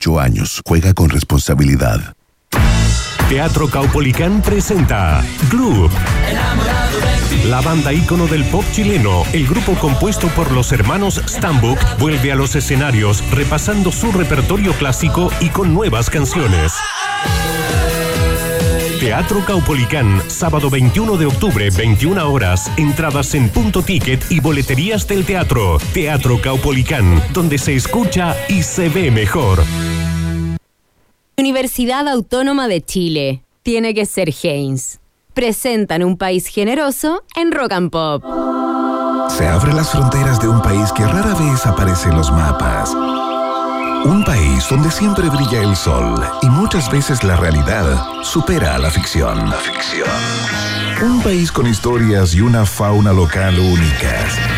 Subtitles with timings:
[0.00, 0.62] 8 años.
[0.64, 2.14] Juega con responsabilidad.
[3.28, 5.90] Teatro Caupolicán presenta Club.
[7.46, 12.36] La banda ícono del pop chileno, el grupo compuesto por los hermanos Stambuk, vuelve a
[12.36, 16.72] los escenarios repasando su repertorio clásico y con nuevas canciones.
[18.98, 22.68] Teatro Caupolicán, sábado 21 de octubre, 21 horas.
[22.76, 25.78] Entradas en punto ticket y boleterías del teatro.
[25.94, 29.62] Teatro Caupolicán, donde se escucha y se ve mejor.
[31.36, 33.44] Universidad Autónoma de Chile.
[33.62, 34.98] Tiene que ser Haynes.
[35.32, 38.24] Presentan un país generoso en Rock and Pop.
[39.30, 42.96] Se abren las fronteras de un país que rara vez aparece en los mapas.
[44.04, 48.90] Un país donde siempre brilla el sol y muchas veces la realidad supera a la
[48.90, 49.50] ficción.
[49.50, 50.08] La ficción.
[51.02, 54.57] Un país con historias y una fauna local únicas.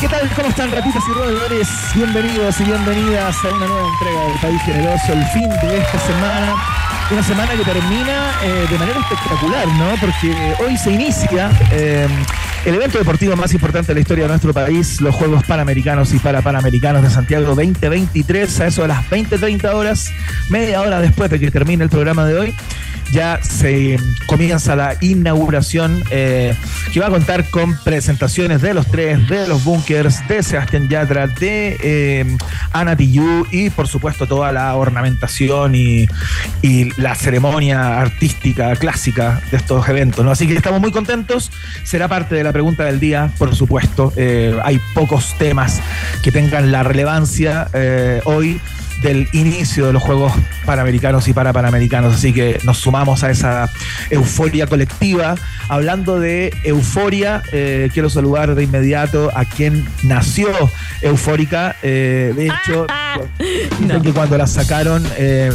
[0.00, 0.30] ¿Qué tal?
[0.34, 1.68] ¿Cómo están, ratitas y roedores?
[1.94, 6.54] Bienvenidos y bienvenidas a una nueva entrega del País Generoso, el fin de esta semana.
[7.10, 9.90] Una semana que termina eh, de manera espectacular, ¿no?
[10.00, 12.08] Porque hoy se inicia eh,
[12.64, 16.18] el evento deportivo más importante de la historia de nuestro país, los Juegos Panamericanos y
[16.18, 20.10] Parapanamericanos de Santiago 2023, a eso de las 20-30 horas,
[20.48, 22.54] media hora después de que termine el programa de hoy
[23.12, 26.54] ya se comienza la inauguración eh,
[26.92, 31.26] que va a contar con presentaciones de los tres, de los bunkers, de Sebastián Yatra,
[31.26, 32.36] de eh,
[32.72, 36.06] Ana Tijoux y por supuesto toda la ornamentación y,
[36.62, 40.26] y, la ceremonia artística clásica de estos eventos.
[40.26, 41.50] Así que estamos muy contentos.
[41.84, 44.12] Será parte de la pregunta del día, por supuesto.
[44.16, 45.80] Eh, hay pocos temas
[46.22, 47.68] que tengan la relevancia
[48.24, 48.60] hoy
[49.02, 50.32] del inicio de los Juegos
[50.64, 52.14] Panamericanos y Parapanamericanos.
[52.14, 53.70] Así que nos sumamos a esa
[54.10, 55.34] euforia colectiva.
[55.68, 60.48] Hablando de euforia, eh, quiero saludar de inmediato a quien nació
[61.02, 61.76] eufórica.
[61.82, 62.86] Eh, de hecho,
[63.80, 64.02] dicen no.
[64.02, 65.52] que cuando la sacaron eh,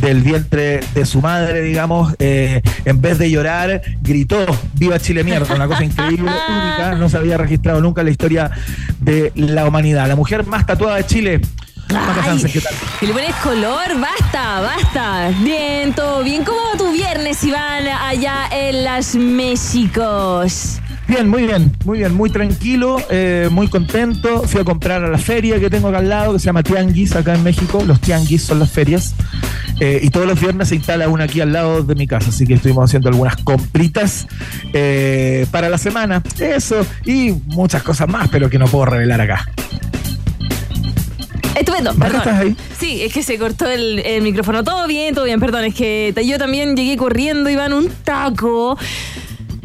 [0.00, 5.54] del vientre de su madre, digamos, en vez de llorar, gritó ¡Viva Chile mierda!
[5.54, 8.50] Una cosa increíble, única, no se había registrado nunca en la historia
[9.00, 10.08] de la humanidad.
[10.08, 11.40] La mujer más tatuada de Chile.
[11.88, 12.44] Ay,
[13.00, 15.30] y le pones color, basta, basta.
[15.40, 16.44] Bien, todo bien.
[16.44, 20.80] ¿Cómo va tu viernes, Iván, allá en las Méxicos?
[21.08, 24.44] Bien, muy bien, muy bien, muy tranquilo, eh, muy contento.
[24.44, 27.14] Fui a comprar a la feria que tengo acá al lado, que se llama Tianguis,
[27.14, 27.82] acá en México.
[27.86, 29.14] Los Tianguis son las ferias.
[29.80, 32.46] Eh, y todos los viernes se instala una aquí al lado de mi casa, así
[32.46, 34.26] que estuvimos haciendo algunas compritas
[34.72, 36.22] eh, para la semana.
[36.38, 39.46] Eso y muchas cosas más, pero que no puedo revelar acá.
[41.54, 42.20] Estupendo, perdón.
[42.20, 42.56] ¿Estás ahí?
[42.78, 44.64] Sí, es que se cortó el, el, micrófono.
[44.64, 45.64] Todo bien, todo bien, perdón.
[45.64, 48.78] Es que yo también llegué corriendo, iban un taco.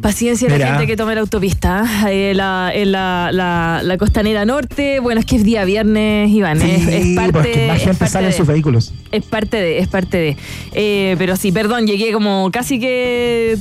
[0.01, 0.59] Paciencia Mira.
[0.59, 4.99] la gente que toma la autopista eh, la, en la, la, la, costanera norte.
[4.99, 6.59] Bueno, es que es día viernes, Iván.
[6.61, 8.93] Sí, es, es, parte, porque más gente sale en sus vehículos.
[9.11, 10.37] Es parte de, es parte de.
[10.73, 13.57] Eh, pero sí, perdón, llegué como casi que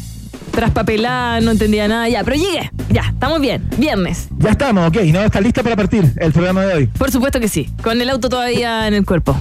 [0.56, 2.08] traspapelada, no entendía nada.
[2.08, 2.70] Ya, pero llegué.
[2.90, 3.62] Ya, estamos bien.
[3.76, 4.28] Viernes.
[4.38, 4.96] Ya estamos, ok.
[5.12, 6.86] ¿No está lista para partir el programa de hoy?
[6.86, 7.70] Por supuesto que sí.
[7.82, 9.36] Con el auto todavía en el cuerpo.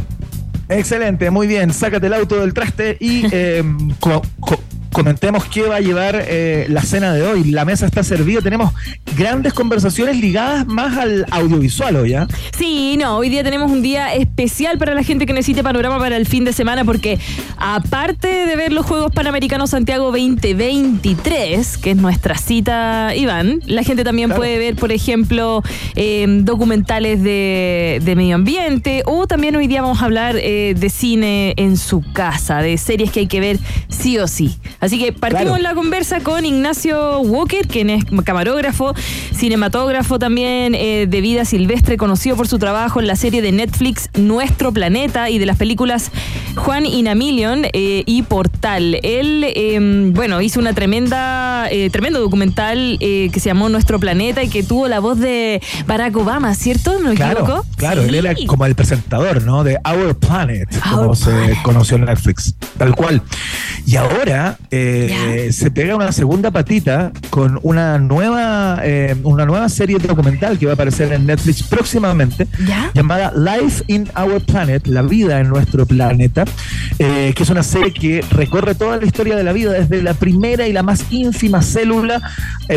[0.69, 1.73] Excelente, muy bien.
[1.73, 3.63] Sácate el auto del traste y eh,
[3.99, 4.59] co co
[4.95, 7.51] comentemos qué va a llevar eh, la cena de hoy.
[7.51, 8.73] La mesa está servida, tenemos
[9.17, 12.29] grandes conversaciones ligadas más al audiovisual hoy, ¿ya?
[12.57, 16.15] Sí, no, hoy día tenemos un día especial para la gente que necesite panorama para
[16.15, 17.19] el fin de semana porque
[17.57, 24.05] aparte de ver los Juegos Panamericanos Santiago 2023, que es nuestra cita, Iván, la gente
[24.05, 24.39] también claro.
[24.39, 25.61] puede ver, por ejemplo,
[25.95, 30.89] eh, documentales de, de, medio ambiente o también hoy día vamos a hablar eh, de
[30.89, 34.55] cine en su casa, de series que hay que ver sí o sí.
[34.85, 35.63] Así que partimos claro.
[35.63, 38.93] la conversa con Ignacio Walker, quien es camarógrafo,
[39.33, 44.09] cinematógrafo también eh, de vida silvestre, conocido por su trabajo en la serie de Netflix
[44.17, 46.11] Nuestro Planeta y de las películas
[46.55, 48.99] Juan Inamillion eh, y Portal.
[49.03, 54.49] Él, eh, bueno, hizo una tremenda, eh, tremendo documental que se llamó Nuestro Planeta y
[54.49, 56.99] que tuvo la voz de Barack Obama, ¿cierto?
[56.99, 57.65] ¿Me claro, equivoco?
[57.77, 58.09] Claro, sí.
[58.09, 59.63] él era como el presentador, ¿no?
[59.63, 61.55] De Our Planet, Our como Planet.
[61.55, 63.21] se conoció en Netflix, tal cual.
[63.85, 69.99] Y ahora eh, se pega una segunda patita con una nueva, eh, una nueva serie
[69.99, 72.45] documental que va a aparecer en Netflix próximamente,
[72.93, 76.43] llamada Life in Our Planet, la vida en nuestro planeta,
[76.99, 80.13] eh, que es una serie que recorre toda la historia de la vida, desde la
[80.13, 82.21] primera y la más ínfima célula,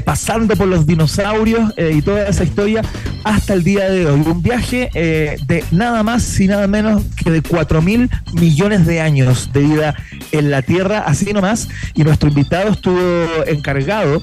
[0.04, 2.82] pasando por los dinosaurios y toda esa historia
[3.24, 4.20] hasta el día de hoy.
[4.20, 9.50] Un viaje de nada más y nada menos que de 4 mil millones de años
[9.52, 9.94] de vida
[10.32, 13.00] en la Tierra, así nomás y nuestro invitado estuvo
[13.46, 14.20] encargado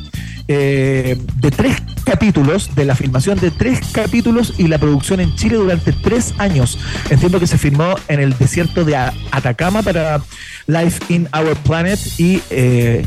[0.48, 5.56] eh, de tres capítulos, de la filmación de tres capítulos y la producción en Chile
[5.56, 6.78] durante tres años.
[7.10, 10.22] Entiendo que se filmó en el desierto de Atacama para
[10.68, 13.06] Life in Our Planet y eh,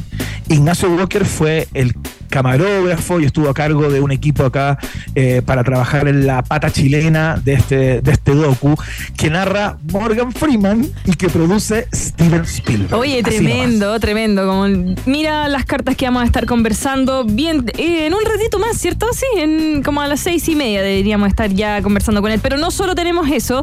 [0.49, 1.94] Ignacio Walker fue el
[2.28, 4.78] camarógrafo y estuvo a cargo de un equipo acá
[5.14, 8.76] eh, para trabajar en la pata chilena de este, de este docu
[9.16, 12.94] que narra Morgan Freeman y que produce Steven Spielberg.
[12.94, 14.46] Oye, tremendo, tremendo.
[14.46, 14.66] Como,
[15.06, 19.06] mira las cartas que vamos a estar conversando bien eh, en un ratito más, ¿cierto?
[19.12, 22.40] Sí, en, como a las seis y media deberíamos estar ya conversando con él.
[22.42, 23.62] Pero no solo tenemos eso,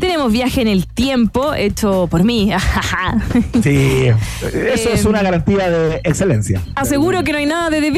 [0.00, 2.50] tenemos viaje en el tiempo hecho por mí.
[3.62, 4.06] sí,
[4.52, 6.60] eso es una garantía de excelencia.
[6.74, 7.90] Aseguro que no hay nada de The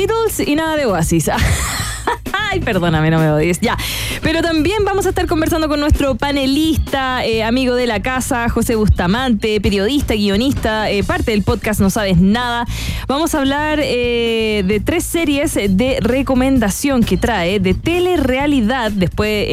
[0.46, 1.30] Y nada de Oasis.
[2.50, 3.60] Ay, perdóname, no me odies.
[3.60, 3.76] Ya.
[4.22, 8.74] Pero también vamos a estar conversando con nuestro panelista, eh, amigo de la casa, José
[8.74, 12.64] Bustamante, periodista, guionista, eh, parte del podcast No Sabes Nada.
[13.06, 19.46] Vamos a hablar eh, de tres series de recomendación que trae, de telerrealidad, después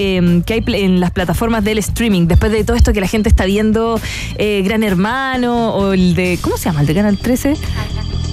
[0.45, 3.45] que hay en las plataformas del streaming, después de todo esto que la gente está
[3.45, 3.99] viendo,
[4.37, 6.81] Gran Hermano, o el de, ¿cómo se llama?
[6.81, 7.57] El de Canal 13.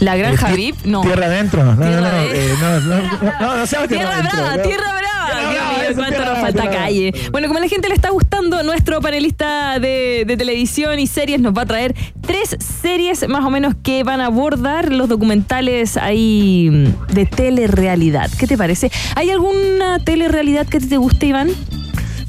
[0.03, 1.03] La Granja VIP, no.
[1.03, 2.11] Tierra adentro, no, no, no, no, no,
[3.41, 5.95] no, no, Tierra Brava, Tierra Brava.
[5.95, 7.15] cuánto nos falta calle.
[7.31, 11.41] Bueno, como a la gente le está gustando, nuestro panelista de, de televisión y series
[11.41, 15.97] nos va a traer tres series más o menos que van a abordar los documentales
[15.97, 18.29] ahí de telerrealidad.
[18.37, 18.91] ¿Qué te parece?
[19.15, 21.51] ¿Hay alguna telerrealidad que te guste, Iván?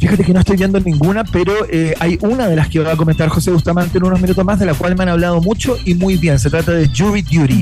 [0.03, 2.97] Fíjate que no estoy viendo ninguna, pero eh, hay una de las que va a
[2.97, 5.93] comentar José Bustamante en unos minutos más, de la cual me han hablado mucho y
[5.93, 6.37] muy bien.
[6.39, 7.61] Se trata de Jury Duty.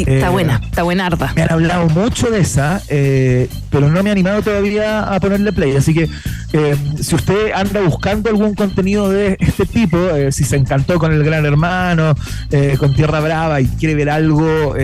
[0.00, 1.32] está eh, buena, está buenarda.
[1.34, 5.50] Me han hablado mucho de esa, eh, pero no me he animado todavía a ponerle
[5.50, 5.76] play.
[5.76, 6.10] Así que
[7.00, 9.96] si usted anda buscando algún contenido de este tipo,
[10.30, 12.14] si se encantó con el Gran Hermano,
[12.78, 14.74] con Tierra Brava y quiere ver algo,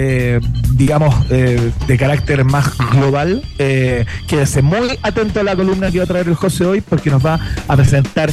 [0.72, 6.28] digamos, de carácter más global, quédese muy atento a la columna que va a traer
[6.28, 8.30] el José hoy porque nos va a presentar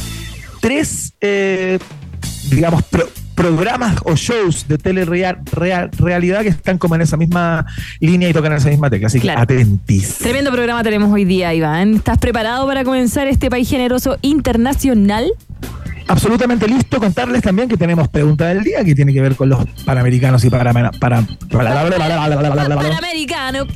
[0.60, 1.78] tres, eh,
[2.48, 2.84] digamos,
[3.34, 7.66] programas o shows de telerrealidad que están como en esa misma
[7.98, 9.08] línea y tocan esa misma tecla.
[9.08, 10.18] Así que atentis.
[10.18, 11.94] Tremendo programa tenemos hoy día, Iván.
[11.94, 15.32] ¿Estás preparado para comenzar este país generoso internacional?
[16.08, 16.98] Absolutamente listo.
[16.98, 20.50] Contarles también que tenemos pregunta del día que tiene que ver con los panamericanos y
[20.50, 23.66] para para para Panamericano.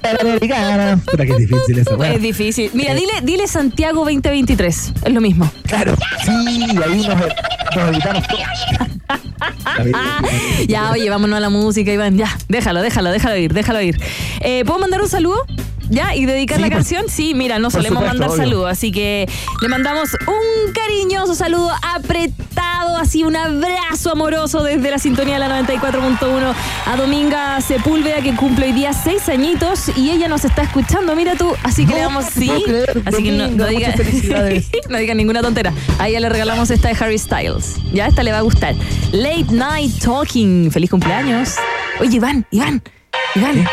[0.00, 1.00] Panamericana.
[1.04, 2.04] Puta que es difícil eso.
[2.04, 2.70] Es difícil.
[2.74, 4.92] Mira, dile, dile Santiago 2023.
[5.04, 5.50] Es lo mismo.
[5.64, 5.94] Claro.
[6.24, 8.24] Sí, ahí nos, nos evitamos
[10.68, 12.16] ya, oye, vámonos a la música, Iván.
[12.16, 14.00] Ya, déjalo, déjalo, déjalo ir, déjalo ir.
[14.40, 15.44] Eh, ¿Puedo mandar un saludo?
[15.88, 16.14] ¿Ya?
[16.14, 17.08] ¿Y dedicar la canción?
[17.08, 19.28] Sí, mira, no solemos mandar saludos, así que
[19.62, 25.62] le mandamos un cariñoso saludo apretado, así un abrazo amoroso desde la sintonía de la
[25.62, 26.54] 94.1
[26.86, 31.36] a Dominga Sepúlveda, que cumple hoy día seis añitos y ella nos está escuchando, mira
[31.36, 32.50] tú, así que le damos sí.
[33.04, 33.94] así que no, no diga,
[34.88, 35.72] no diga ninguna tontera.
[35.98, 37.76] A ella le regalamos esta de Harry Styles.
[37.92, 38.74] Ya, esta le va a gustar.
[39.12, 40.70] Late Night Talking.
[40.70, 41.54] Feliz cumpleaños.
[42.00, 42.82] Oye, Iván, Iván,
[43.34, 43.66] Iván.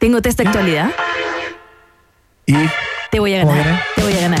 [0.00, 0.90] Tengo test de actualidad.
[2.46, 2.54] ¿Y?
[3.10, 3.82] Te voy a ganar.
[3.96, 4.40] Te voy a ganar.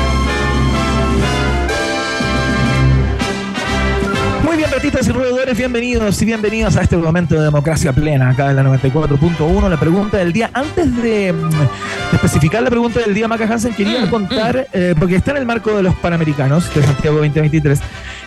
[4.51, 8.49] Muy bien, ratitas y roedores, bienvenidos y bienvenidos a este momento de democracia plena acá
[8.49, 9.69] en la 94.1.
[9.69, 14.09] La pregunta del día, antes de, mm, especificar la pregunta del día, Maca Hansen, quería
[14.09, 17.79] contar, eh, porque está en el marco de los Panamericanos de Santiago 2023,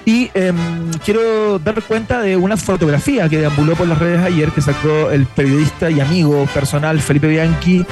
[0.06, 0.56] y em,
[1.04, 5.26] quiero dar cuenta de una fotografía que deambuló por las redes ayer, que sacó el
[5.26, 7.84] periodista y amigo personal Felipe Bianchi,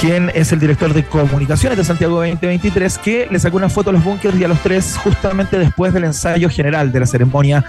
[0.00, 3.92] quien es el director de comunicaciones de Santiago 2023, que le sacó una foto a
[3.92, 7.64] los bunkers y a los tres justamente después del ensayo general de la ceremonia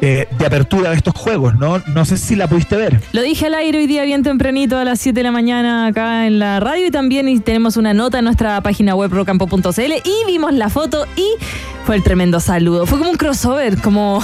[0.00, 1.82] eh, de apertura de estos juegos, ¿no?
[1.94, 3.00] No sé si la pudiste ver.
[3.12, 6.26] Lo dije al aire hoy día bien tempranito a las 7 de la mañana acá
[6.26, 10.52] en la radio y también tenemos una nota en nuestra página web rocampo.cl y vimos
[10.52, 11.26] la foto y
[11.84, 12.86] fue el tremendo saludo.
[12.86, 14.22] Fue como un crossover, como,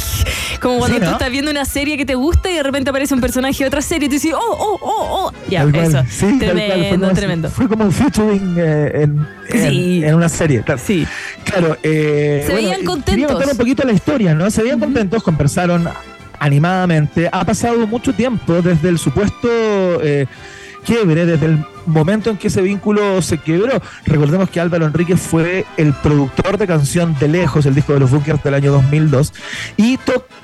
[0.60, 1.08] como cuando Sí, ¿no?
[1.08, 3.66] tú estás viendo una serie que te gusta y de repente aparece un personaje de
[3.66, 5.32] otra serie y tú dices, oh, oh, oh, oh.
[5.48, 6.02] Ya, Tal eso.
[6.08, 6.38] Sí.
[6.38, 7.50] Fue tremendo, como- tremendo.
[7.50, 10.02] Fue como un featuring eh, en, en- Sí.
[10.04, 10.62] en una serie.
[10.62, 10.80] claro.
[10.84, 11.06] Sí.
[11.44, 13.12] Claro, eh, Se veían eh, contentos.
[13.14, 14.50] Quería contar un poquito la historia, ¿no?
[14.50, 15.88] Se veían contentos, conversaron
[16.38, 17.28] animadamente.
[17.30, 19.48] Ha pasado mucho tiempo desde el supuesto
[20.02, 20.26] eh,
[20.84, 23.80] quiebre, desde el momento en que ese vínculo se quebró.
[24.04, 28.10] Recordemos que Álvaro Enríquez fue el productor de canción De Lejos, el disco de los
[28.10, 29.32] Bunkers del año 2002.
[29.76, 29.98] Y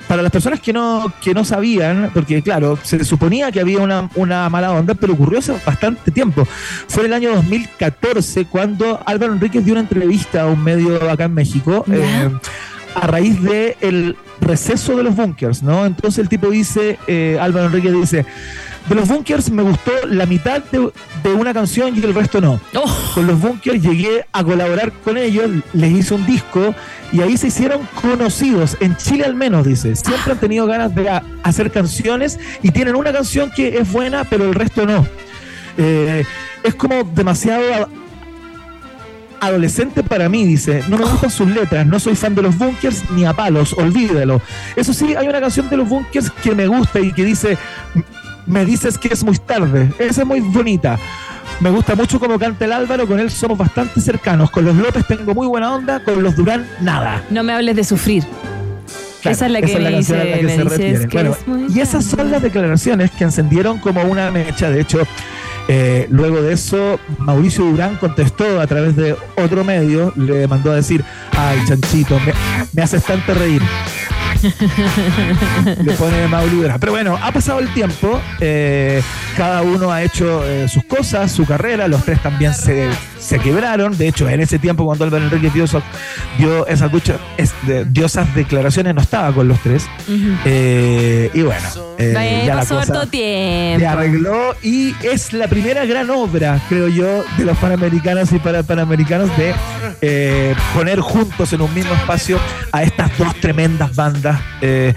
[0.07, 4.09] para las personas que no, que no sabían, porque claro, se suponía que había una,
[4.15, 6.47] una mala onda, pero ocurrió hace bastante tiempo.
[6.87, 11.25] Fue en el año 2014 cuando Álvaro Enríquez dio una entrevista a un medio acá
[11.25, 11.85] en México.
[11.91, 12.29] Eh,
[12.95, 15.85] a raíz de el receso de los bunkers, ¿no?
[15.85, 18.25] Entonces el tipo dice, eh, Álvaro Enrique dice,
[18.87, 20.91] de los bunkers me gustó la mitad de,
[21.23, 22.59] de una canción y el resto no.
[22.73, 26.73] Oh, Con los bunkers llegué a colaborar con ellos, les hice un disco
[27.11, 29.95] y ahí se hicieron conocidos, en Chile al menos, dice.
[29.95, 31.09] Siempre han tenido ganas de
[31.43, 35.05] hacer canciones y tienen una canción que es buena, pero el resto no.
[35.77, 36.23] Eh,
[36.63, 37.87] es como demasiado
[39.41, 40.83] adolescente para mí, dice.
[40.89, 44.41] No me gustan sus letras, no soy fan de los bunkers ni a palos, olvídelo.
[44.75, 47.57] Eso sí, hay una canción de los bunkers que me gusta y que dice,
[48.45, 49.91] me dices que es muy tarde.
[49.99, 50.97] Esa es muy bonita.
[51.59, 54.51] Me gusta mucho cómo canta el Álvaro, con él somos bastante cercanos.
[54.51, 57.23] Con los López tengo muy buena onda, con los Durán nada.
[57.29, 58.23] no me hables de sufrir.
[59.21, 61.07] Claro, Esa es la que me canción a la dice- que me se refiere.
[61.07, 61.35] Bueno,
[61.67, 64.69] es y esas son las declaraciones que encendieron como una mecha.
[64.69, 64.99] De hecho,
[65.67, 70.75] eh, luego de eso, Mauricio Durán contestó a través de otro medio, le mandó a
[70.75, 72.33] decir, ay, chanchito, me,
[72.73, 73.61] me haces tanto reír.
[75.83, 76.79] le pone Mauri Durán.
[76.79, 79.01] Pero bueno, ha pasado el tiempo, eh,
[79.35, 82.89] cada uno ha hecho eh, sus cosas, su carrera, los tres también se,
[83.19, 83.97] se quebraron.
[83.97, 85.65] De hecho, en ese tiempo, cuando Álvaro Enrique dio,
[86.37, 87.53] dio esas, duchas, es-
[87.87, 89.85] dio esas declaraciones, no estaba con los tres.
[90.45, 91.67] Eh, y bueno,
[92.45, 93.79] ya la cosa tiempo.
[93.79, 98.63] se arregló y es la primera gran obra, creo yo, de los panamericanos y para
[98.63, 99.53] panamericanos de
[100.75, 102.39] poner juntos en un mismo espacio
[102.71, 104.26] a estas dos tremendas bandas
[104.61, 104.93] eh,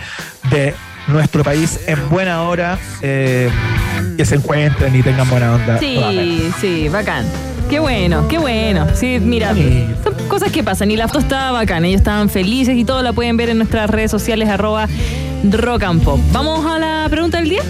[0.50, 0.74] de
[1.08, 3.50] nuestro país en buena hora, eh,
[4.16, 5.78] que se encuentren y tengan buena onda.
[5.78, 7.26] Sí, sí, bacán.
[7.68, 8.86] Qué bueno, qué bueno.
[8.94, 9.54] Sí, mira,
[10.02, 10.90] son cosas que pasan.
[10.90, 11.84] Y la foto estaba bacán.
[11.84, 14.88] Ellos estaban felices y todo la pueden ver en nuestras redes sociales, arroba
[15.44, 16.18] rock and pop.
[16.32, 17.62] Vamos a la pregunta del día.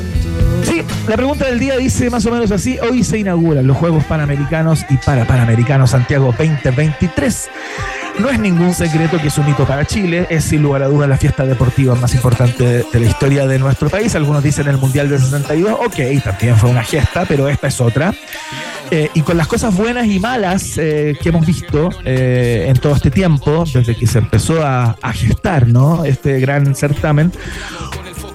[0.62, 2.78] Sí, la pregunta del día dice más o menos así.
[2.78, 7.50] Hoy se inauguran los Juegos Panamericanos y para Panamericanos Santiago 2023.
[8.20, 11.08] No es ningún secreto que es un hito para Chile, es sin lugar a dudas
[11.08, 14.14] la fiesta deportiva más importante de, la historia de nuestro país.
[14.14, 18.12] Algunos dicen el Mundial del 62, ok, también fue una gesta, pero esta es otra.
[18.90, 22.94] Eh, y con las cosas buenas y malas eh, que hemos visto eh, en todo
[22.94, 26.04] este tiempo, desde que se empezó a, a gestar ¿no?
[26.04, 27.32] este gran certamen,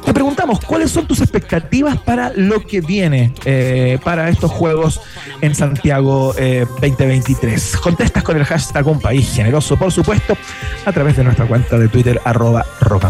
[0.06, 5.02] te preguntamos, ¿cuáles son tus expectativas para lo que viene eh, para estos Juegos
[5.42, 7.78] en Santiago eh, 2023?
[7.78, 10.38] Contestas con el hashtag Un País Generoso, por supuesto,
[10.86, 13.06] a través de nuestra cuenta de Twitter, arroba rock.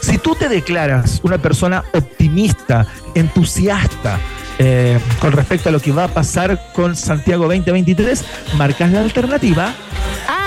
[0.00, 2.86] Si tú te declaras una persona optimista,
[3.18, 4.18] entusiasta,
[4.58, 8.24] eh, con respecto a lo que va a pasar con Santiago 2023,
[8.56, 9.74] marcas la alternativa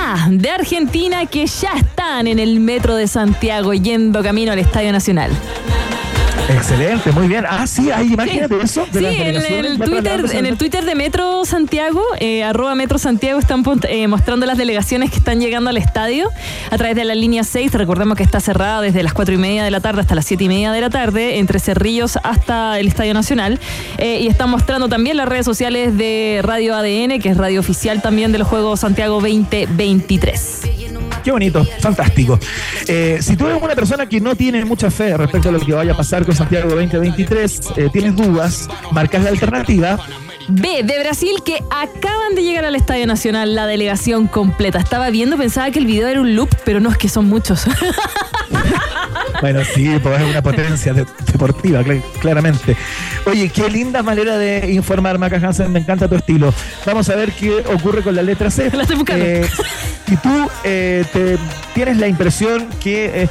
[0.04, 4.92] Ah, de Argentina que ya están en el metro de Santiago yendo camino al Estadio
[4.92, 5.32] Nacional.
[6.50, 7.46] Excelente, muy bien.
[7.48, 8.86] Ah, sí, ahí, imagínate eso.
[8.92, 13.40] de Sí, en el, Twitter, en el Twitter de Metro Santiago, eh, arroba Metro Santiago,
[13.40, 16.30] están eh, mostrando las delegaciones que están llegando al estadio
[16.70, 17.74] a través de la línea 6.
[17.74, 20.44] Recordemos que está cerrada desde las 4 y media de la tarde hasta las 7
[20.44, 23.60] y media de la tarde, entre Cerrillos hasta el Estadio Nacional.
[23.98, 28.02] Eh, y están mostrando también las redes sociales de Radio ADN, que es radio oficial
[28.02, 30.62] también de los Juegos Santiago 2023.
[31.24, 32.40] Qué bonito, fantástico.
[33.20, 35.94] Si tú eres una persona que no tiene mucha fe respecto a lo que vaya
[35.94, 40.00] a pasar con Santiago 2023, eh, tienes dudas, marcas la alternativa.
[40.48, 44.80] B, de Brasil, que acaban de llegar al Estadio Nacional la delegación completa.
[44.80, 47.66] Estaba viendo, pensaba que el video era un loop, pero no es que son muchos.
[49.42, 52.78] Bueno, sí, pues es una potencia de- deportiva, cl- claramente.
[53.26, 56.54] Oye, qué linda manera de informar, Maca Hansen, me encanta tu estilo.
[56.86, 58.70] Vamos a ver qué ocurre con la letra C.
[58.72, 59.26] La estoy buscando.
[59.26, 59.50] Eh,
[60.08, 61.38] y tú eh, te,
[61.74, 63.30] tienes la impresión que, eh,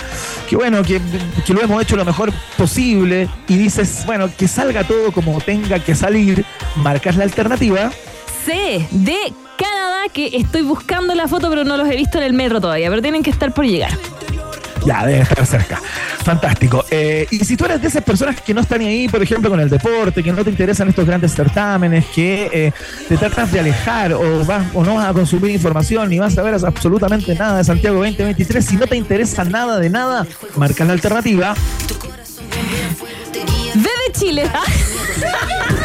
[0.49, 1.01] que bueno, que,
[1.47, 5.79] que lo hemos hecho lo mejor posible y dices, bueno, que salga todo como tenga
[5.79, 6.45] que salir,
[6.77, 7.91] marcas la alternativa.
[8.45, 9.17] C, de
[9.57, 12.89] Canadá, que estoy buscando la foto, pero no los he visto en el metro todavía,
[12.91, 13.93] pero tienen que estar por llegar.
[14.85, 15.81] Ya, debe estar cerca.
[16.25, 16.85] Fantástico.
[16.91, 19.61] Eh, y si tú eres de esas personas que no están ahí, por ejemplo, con
[19.61, 22.73] el deporte, que no te interesan estos grandes certámenes, que eh,
[23.09, 26.43] te tratas de alejar o, vas, o no vas a consumir información ni vas a
[26.43, 30.93] ver absolutamente nada de Santiago 2023, si no te interesa nada de nada, marca la
[30.93, 31.55] alternativa.
[33.75, 34.51] D de Chile.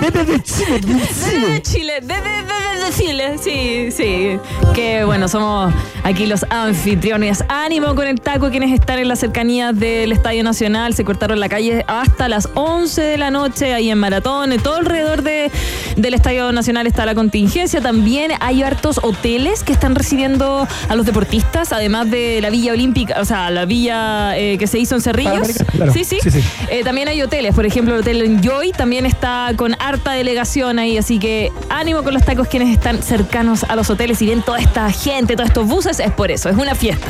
[0.00, 1.62] Vete de Chile, de D de Chile.
[1.62, 1.92] Chile.
[2.02, 3.36] D de, D de- de Chile.
[3.42, 4.38] Sí, sí.
[4.74, 5.72] Que bueno, somos
[6.04, 7.42] aquí los anfitriones.
[7.48, 10.94] Ánimo con el taco quienes están en las cercanías del Estadio Nacional.
[10.94, 14.52] Se cortaron la calle hasta las 11 de la noche ahí en Maratón.
[14.52, 15.50] En todo alrededor de,
[15.96, 17.80] del Estadio Nacional está la contingencia.
[17.80, 23.20] También hay hartos hoteles que están recibiendo a los deportistas, además de la Villa Olímpica,
[23.20, 25.48] o sea, la villa eh, que se hizo en Cerrillos.
[25.72, 25.92] Claro.
[25.92, 26.18] Sí, sí.
[26.22, 26.40] Sí, sí.
[26.70, 30.96] Eh, también hay hoteles, por ejemplo, el Hotel Enjoy también está con harta delegación ahí,
[30.96, 34.58] así que ánimo con los tacos quienes están cercanos a los hoteles y ven toda
[34.58, 37.08] esta gente, todos estos buses, es por eso, es una fiesta.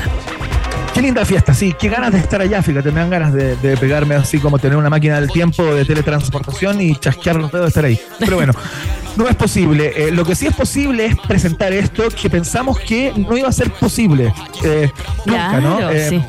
[0.95, 1.75] Qué linda fiesta, sí.
[1.79, 2.91] Qué ganas de estar allá, fíjate.
[2.91, 6.81] Me dan ganas de, de pegarme así como tener una máquina del tiempo de teletransportación
[6.81, 8.01] y chasquear los dedos de estar ahí.
[8.19, 8.55] Pero bueno,
[9.17, 9.93] no es posible.
[9.95, 13.53] Eh, lo que sí es posible es presentar esto que pensamos que no iba a
[13.53, 14.33] ser posible.
[14.65, 14.91] Eh,
[15.27, 15.77] nunca, ¿no?
[15.77, 16.23] Claro, Eh, sí.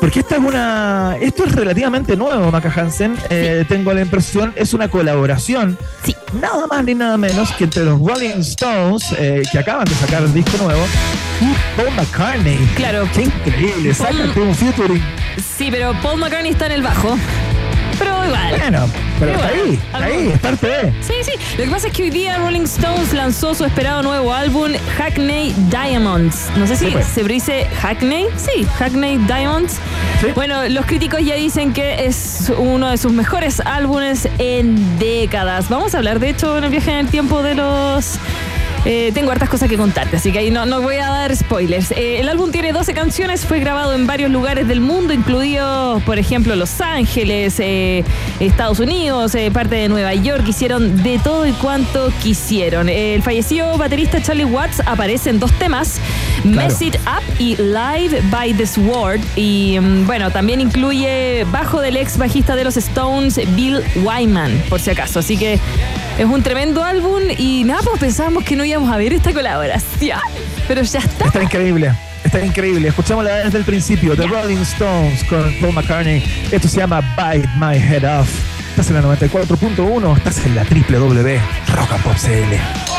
[0.00, 1.16] Porque esta es una.
[1.20, 3.16] Esto es relativamente nuevo, Maca Hansen.
[3.28, 5.76] Eh, Tengo la impresión, es una colaboración.
[6.04, 6.16] Sí.
[6.40, 10.22] Nada más ni nada menos que entre los Rolling Stones, eh, que acaban de sacar
[10.22, 10.80] el disco nuevo,
[11.40, 12.56] y Paul McCartney.
[12.76, 13.06] Claro.
[13.14, 13.92] Qué increíble.
[13.94, 15.02] Paul- Sácate un featuring.
[15.56, 17.18] Sí, pero Paul McCartney está en el bajo.
[17.98, 18.54] Pero igual.
[18.58, 18.86] Bueno,
[19.20, 20.92] pero está ahí, está ahí, es parte de.
[21.02, 21.32] Sí, sí.
[21.58, 25.54] Lo que pasa es que hoy día Rolling Stones lanzó su esperado nuevo álbum, Hackney
[25.70, 26.48] Diamonds.
[26.56, 27.06] No sé si Sí, pues.
[27.06, 28.26] se dice Hackney.
[28.36, 29.74] Sí, Hackney Diamonds.
[30.20, 30.28] Sí.
[30.34, 35.68] Bueno, los críticos ya dicen que es uno de sus mejores álbumes en décadas.
[35.68, 38.18] Vamos a hablar, de hecho, en el viaje en el tiempo de los
[38.84, 41.90] eh, tengo hartas cosas que contarte, así que ahí no, no voy a dar spoilers.
[41.92, 46.18] Eh, el álbum tiene 12 canciones, fue grabado en varios lugares del mundo, incluidos, por
[46.18, 48.04] ejemplo, Los Ángeles, eh,
[48.40, 50.44] Estados Unidos, eh, parte de Nueva York.
[50.46, 52.88] Hicieron de todo y cuanto quisieron.
[52.88, 56.00] El fallecido baterista Charlie Watts aparece en dos temas,
[56.44, 59.20] Mess It Up y Live by the Sword.
[59.36, 64.80] Y mm, bueno, también incluye bajo del ex bajista de los Stones, Bill Wyman, por
[64.80, 65.20] si acaso.
[65.20, 65.58] Así que
[66.18, 70.18] es un tremendo álbum y nada, pues pensábamos que no íbamos a ver esta colaboración.
[70.68, 71.26] Pero ya está.
[71.26, 71.92] Está increíble.
[72.24, 72.88] Está increíble.
[72.88, 74.14] Escuchémosla desde el principio.
[74.14, 76.22] The Rolling Stones con Paul McCartney.
[76.50, 78.28] Esto se llama Bite My Head Off.
[78.70, 80.16] Estás en la 94.1.
[80.16, 81.40] Estás en la www
[81.74, 82.89] Rock and Pop CL.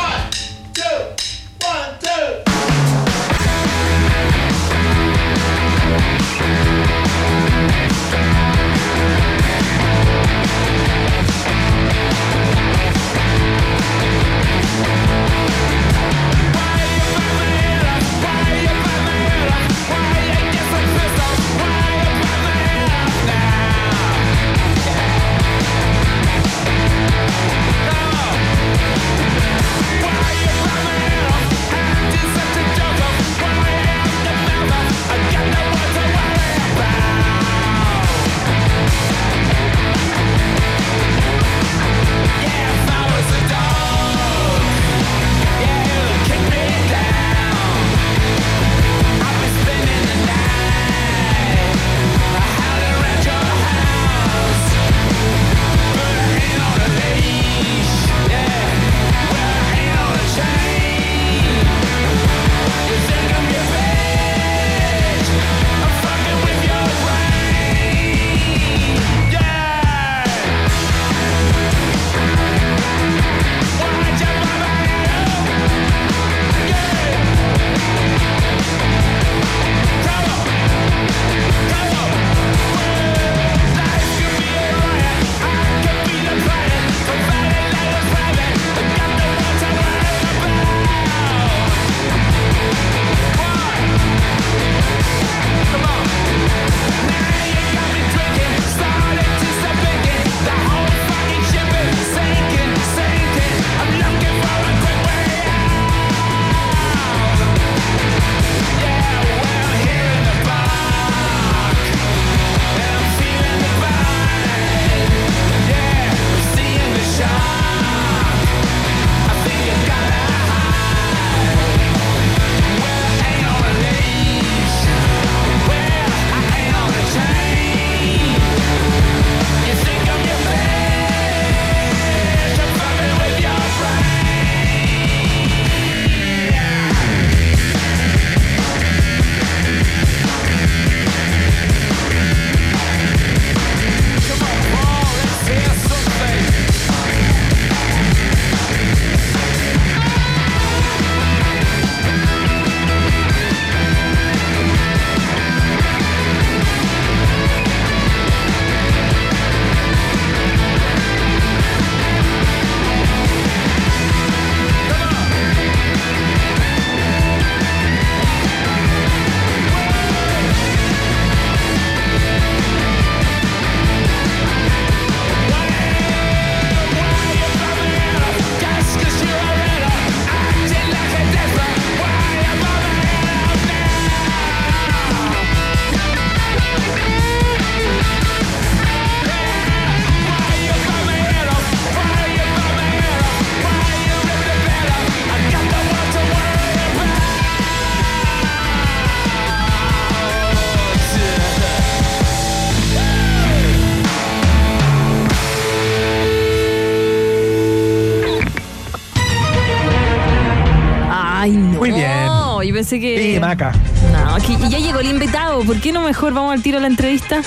[216.22, 217.42] Mejor vamos al tiro a la entrevista?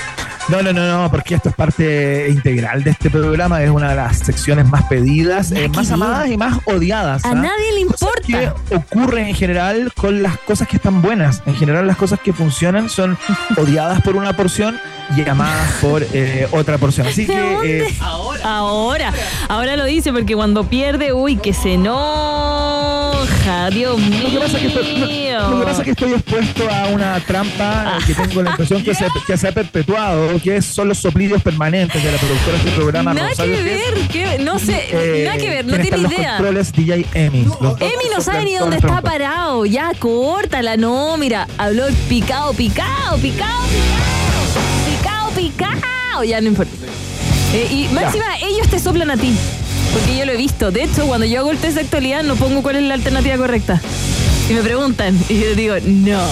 [0.49, 3.63] No, no, no, no, porque esto es parte integral de este programa.
[3.63, 5.93] Es una de las secciones más pedidas, eh, más ver.
[5.93, 7.23] amadas y más odiadas.
[7.23, 7.35] A ¿ah?
[7.35, 8.53] nadie le Cosas importa.
[8.67, 11.41] que ocurren en general con las cosas que están buenas.
[11.45, 13.17] En general, las cosas que funcionan son
[13.57, 14.77] odiadas por una porción
[15.15, 17.07] y amadas por eh, otra porción.
[17.07, 17.39] Así ¿De que.
[17.39, 17.87] dónde?
[17.87, 17.95] eh,
[18.43, 19.13] Ahora.
[19.47, 23.44] Ahora lo dice porque cuando pierde, uy, que se enoja.
[23.71, 24.19] Dios mío.
[24.23, 26.87] Lo que, pasa es que estoy, lo- lo que pasa es que estoy expuesto a
[26.87, 30.87] una trampa eh, que tengo la impresión que se, que se ha perpetuado, que son
[30.87, 33.13] los soplidos permanentes de la productora de este programa.
[33.13, 36.11] Nada que Rosario, ver, que- no sé, eh, nada que ver, no tiene en los
[36.11, 36.29] idea.
[36.37, 37.41] controles DJ Emi.
[37.45, 39.65] No son sabe ni dónde está parado.
[39.65, 46.23] Ya, córtala, no, mira, habló el picado, picado, picado, picado, picado, picado.
[46.23, 46.71] Ya no importa.
[47.53, 49.35] Eh, y máxima, ellos te soplan a ti.
[49.95, 50.71] Porque yo lo he visto.
[50.71, 53.37] De hecho, cuando yo hago el test de actualidad, no pongo cuál es la alternativa
[53.37, 53.81] correcta.
[54.49, 55.17] Y me preguntan.
[55.29, 56.19] Y yo digo, no.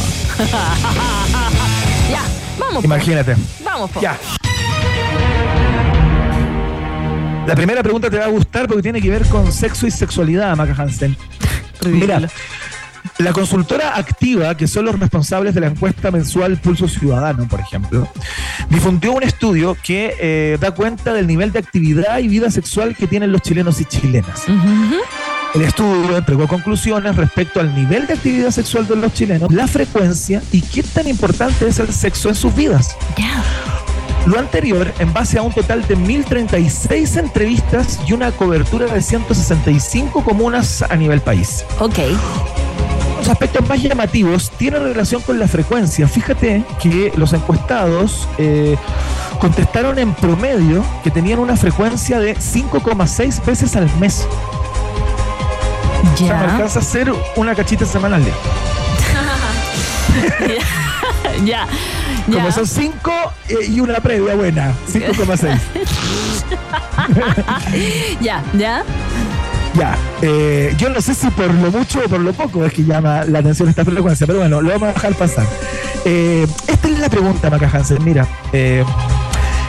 [2.11, 2.23] ya,
[2.59, 2.81] vamos.
[2.81, 2.85] po.
[2.85, 3.37] Imagínate.
[3.63, 4.01] Vamos, po.
[4.01, 4.19] Ya.
[7.47, 10.57] La primera pregunta te va a gustar porque tiene que ver con sexo y sexualidad,
[10.57, 11.15] Maca Hansen.
[11.85, 12.21] Mira,
[13.19, 18.07] la consultora activa, que son los responsables de la encuesta mensual Pulso Ciudadano, por ejemplo,
[18.69, 23.07] difundió un estudio que eh, da cuenta del nivel de actividad y vida sexual que
[23.07, 24.43] tienen los chilenos y chilenas.
[24.47, 24.95] Ujú.
[25.53, 30.41] El estudio entregó conclusiones respecto al nivel de actividad sexual de los chilenos, la frecuencia
[30.51, 32.97] y qué tan importante es el sexo en sus vidas.
[34.25, 40.23] Lo anterior en base a un total de 1.036 entrevistas y una cobertura de 165
[40.23, 41.65] comunas a nivel país.
[41.79, 41.99] Ok.
[43.23, 46.09] Los aspectos más llamativos tienen relación con la frecuencia.
[46.09, 48.75] Fíjate que los encuestados eh,
[49.39, 54.27] contestaron en promedio que tenían una frecuencia de 5,6 veces al mes.
[56.13, 56.41] O sea, Ya.
[56.51, 58.21] alcanza a hacer una cachita semanal.
[61.45, 61.65] ya.
[62.25, 62.51] Como Ya.
[62.51, 63.11] son 5
[63.69, 64.73] y una previa buena.
[64.91, 65.59] 5,6.
[68.21, 68.83] Ya, ya.
[69.75, 72.83] Ya, eh, yo no sé si por lo mucho o por lo poco es que
[72.83, 75.47] llama la atención esta frecuencia, pero bueno, lo vamos a dejar pasar.
[76.05, 78.03] Eh, esta es la pregunta, Maca Hansen.
[78.03, 78.83] Mira, eh,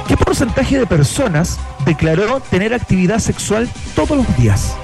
[0.06, 4.74] ¿qué porcentaje de personas declaró tener actividad sexual todos los días?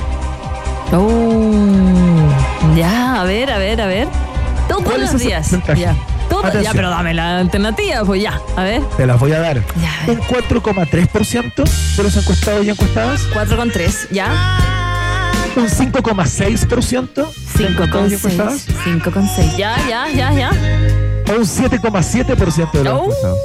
[0.93, 2.29] Oh,
[2.77, 4.09] ya, a ver, a ver, a ver.
[4.69, 5.51] Todos ¿Cuál es los días.
[5.77, 5.95] Ya.
[6.31, 8.41] Todo- ya, pero dame la alternativa, pues ya.
[8.57, 8.83] A ver.
[8.97, 9.57] Te las voy a dar.
[9.83, 10.11] Ya, a.
[10.13, 11.65] Un 4,3%
[11.97, 14.80] de los encuestados y encuestadas, 4 con 3, ya.
[15.57, 17.25] Un 5,6% de
[17.57, 18.25] 5 con encuestados y 6.
[18.25, 19.57] encuestadas, 5 con 6.
[19.57, 20.51] Ya, ya, ya, ya.
[21.29, 23.03] o un 7,7% de los Oh.
[23.05, 23.39] encuestados.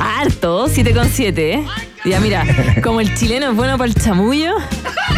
[0.00, 1.64] Harto, 7 con 7, ¿eh?
[2.04, 2.44] Ya, mira,
[2.82, 4.54] como el chileno es bueno para el chamullo,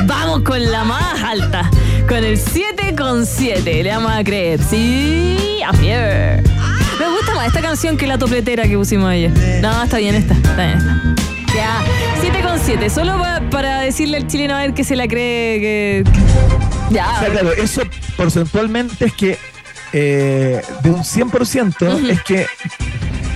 [0.06, 1.70] vamos con la más alta.
[2.08, 4.60] Con el 7 con 7, le vamos a creer.
[4.62, 6.42] Sí, a fier.
[6.98, 9.30] Me gusta más esta canción que la topletera que pusimos ayer.
[9.60, 11.02] No, está bien esta, está bien esta.
[11.54, 11.82] Ya,
[12.20, 15.60] 7 con 7, solo pa- para decirle al chileno a ver que se la cree
[15.60, 16.04] que...
[16.04, 17.82] que- Ya, O sea, claro, eso
[18.16, 19.38] porcentualmente es que
[19.92, 22.06] eh, de un 100% Ujú.
[22.08, 22.46] es que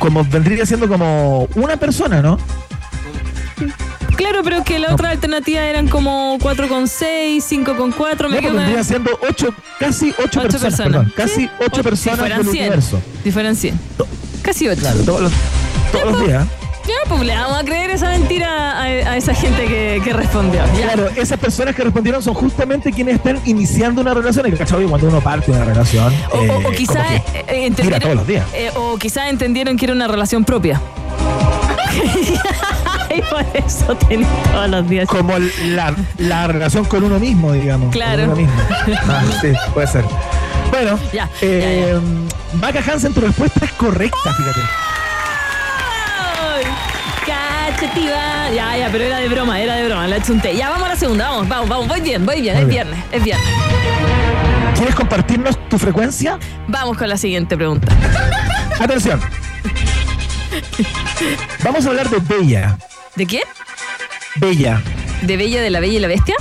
[0.01, 2.39] como vendría siendo como una persona, ¿no?
[4.17, 8.37] claro, pero que la otra alternativa eran como 4 con 6, 5 con 4, me
[8.37, 10.93] No, pues vendría siendo ocho, casi 8 Ocho personas, personas.
[10.93, 11.51] perdón, casi Sí.
[11.61, 12.49] 8 O- si personas del 100.
[12.49, 13.01] universo.
[13.23, 13.79] 100.
[14.43, 14.81] Casi 8.
[14.81, 15.33] Claro, todos los,
[15.93, 16.47] todos los días.
[17.09, 20.61] Pues le vamos a creer esa mentira a, a esa gente que, que respondió.
[20.77, 20.85] Ya.
[20.93, 24.47] Claro, esas personas que respondieron son justamente quienes están iniciando una relación.
[24.47, 26.13] El cachado cuando uno parte de una relación.
[26.33, 28.01] O, eh, o como quizá que eh, entendieron.
[28.01, 28.45] todos los días.
[28.55, 30.81] eh, o quizá entendieron que era una relación propia.
[33.17, 35.09] y por eso tenés todos los días.
[35.09, 37.91] como la, la relación con uno mismo, digamos.
[37.93, 38.23] Claro.
[38.27, 38.55] Con uno mismo.
[39.09, 40.05] Ah, sí, puede ser.
[40.71, 41.97] Bueno, Ya, eh,
[42.55, 44.61] Vaca Hansen, tu respuesta es correcta, fíjate.
[47.71, 48.51] Cachetiva.
[48.55, 50.55] Ya, ya, pero era de broma, era de broma, la chunté.
[50.57, 51.89] Ya, vamos a la segunda, vamos, vamos, vamos.
[51.89, 52.89] Voy bien, voy bien, Muy es bien.
[52.89, 53.47] viernes, es viernes.
[54.77, 56.39] ¿Quieres compartirnos tu frecuencia?
[56.69, 57.89] Vamos con la siguiente pregunta.
[58.79, 59.21] Atención.
[61.63, 62.79] Vamos a hablar de Bella.
[63.15, 63.41] ¿De qué?
[64.37, 64.81] Bella.
[65.23, 66.35] ¿De Bella de la Bella y la Bestia?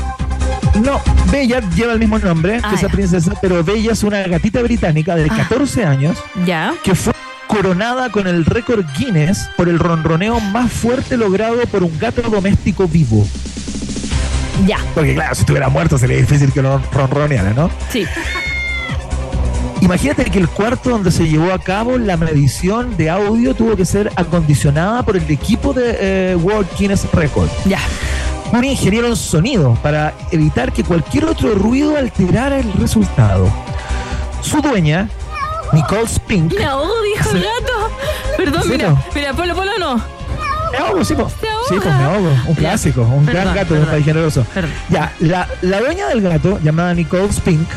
[0.75, 2.93] No, Bella lleva el mismo nombre Ah, que esa ya.
[2.93, 5.35] princesa, pero Bella es una gatita británica de Ah.
[5.37, 6.73] 14 años Ya.
[6.83, 7.13] que fue
[7.55, 12.85] coronada con el récord Guinness por el ronroneo más fuerte logrado por un gato doméstico
[12.85, 13.25] vivo.
[14.65, 14.77] Ya.
[14.93, 17.69] Porque claro, si estuviera muerto sería difícil que lo ronroneara, ¿no?
[17.89, 18.05] Sí.
[19.79, 23.85] Imagínate que el cuarto donde se llevó a cabo la medición de audio tuvo que
[23.85, 27.47] ser acondicionada por el equipo de eh, World Guinness Record.
[27.63, 27.79] Ya.
[28.51, 33.49] Un ingeniero en sonido para evitar que cualquier otro ruido alterara el resultado.
[34.41, 35.09] Su dueña,
[35.71, 37.04] Nicole Spink, ahogo,
[37.39, 37.45] Sí.
[37.45, 37.91] gato.
[38.37, 39.03] Perdón, Sí, mira, no.
[39.13, 39.95] mira, ponlo, ponlo no.
[40.71, 41.29] me ahogo, sí, po.
[41.39, 41.67] Se ahoga.
[41.69, 42.29] Sí, pues me ahogo.
[42.47, 43.95] Un clásico, un gran Perdón, gato de un perdón.
[43.95, 44.45] país generoso.
[44.53, 44.71] Perdón.
[44.89, 47.67] Ya, la, la dueña del gato, llamada Nicole Spink,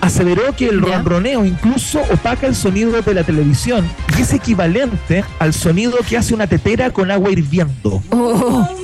[0.00, 0.98] aseveró que el Ya.
[0.98, 6.34] ronroneo incluso opaca el sonido de la televisión y es equivalente al sonido que hace
[6.34, 8.02] una tetera con agua hirviendo.
[8.10, 8.68] Oh.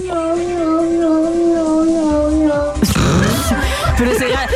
[3.98, 4.48] Pero ese, ga-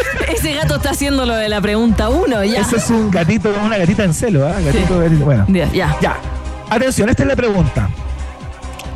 [0.47, 2.61] ese gato está haciendo lo de la pregunta uno, ya.
[2.61, 4.55] Ese es un gatito, una gatita en celo, ¿ah?
[4.65, 5.25] Gatito, gatito.
[5.25, 5.45] Bueno.
[5.49, 5.97] Ya, ya.
[6.01, 6.19] Ya.
[6.71, 7.91] Atención, esta es la pregunta.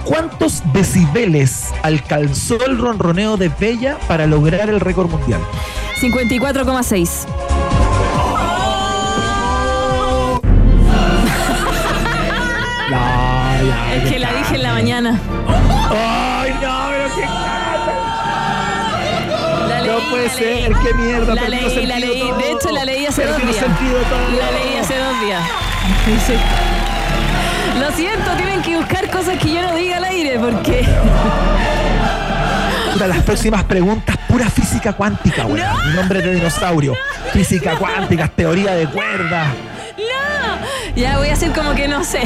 [0.05, 5.41] ¿Cuántos decibeles alcanzó el ronroneo de Bella para lograr el récord mundial?
[6.01, 7.27] 54,6.
[12.91, 15.21] No, Es que la dije en la mañana.
[15.91, 17.50] ¡Ay, no, pero qué
[20.01, 21.35] leí, No puede ser, qué mierda.
[21.35, 22.21] La leí, la sentido leí.
[22.21, 22.39] todo.
[22.39, 23.65] De hecho, la leí hace dos días.
[24.39, 25.43] La leí hace dos días.
[26.27, 26.35] Sí.
[27.81, 30.85] Lo siento, tienen que buscar cosas que yo no diga al aire porque.
[32.93, 35.45] Puta, las próximas preguntas, pura física cuántica.
[35.45, 36.95] Mi nombre de dinosaurio.
[37.33, 39.47] Física cuántica, teoría de cuerdas.
[40.97, 42.21] Ya voy a hacer como que no sé.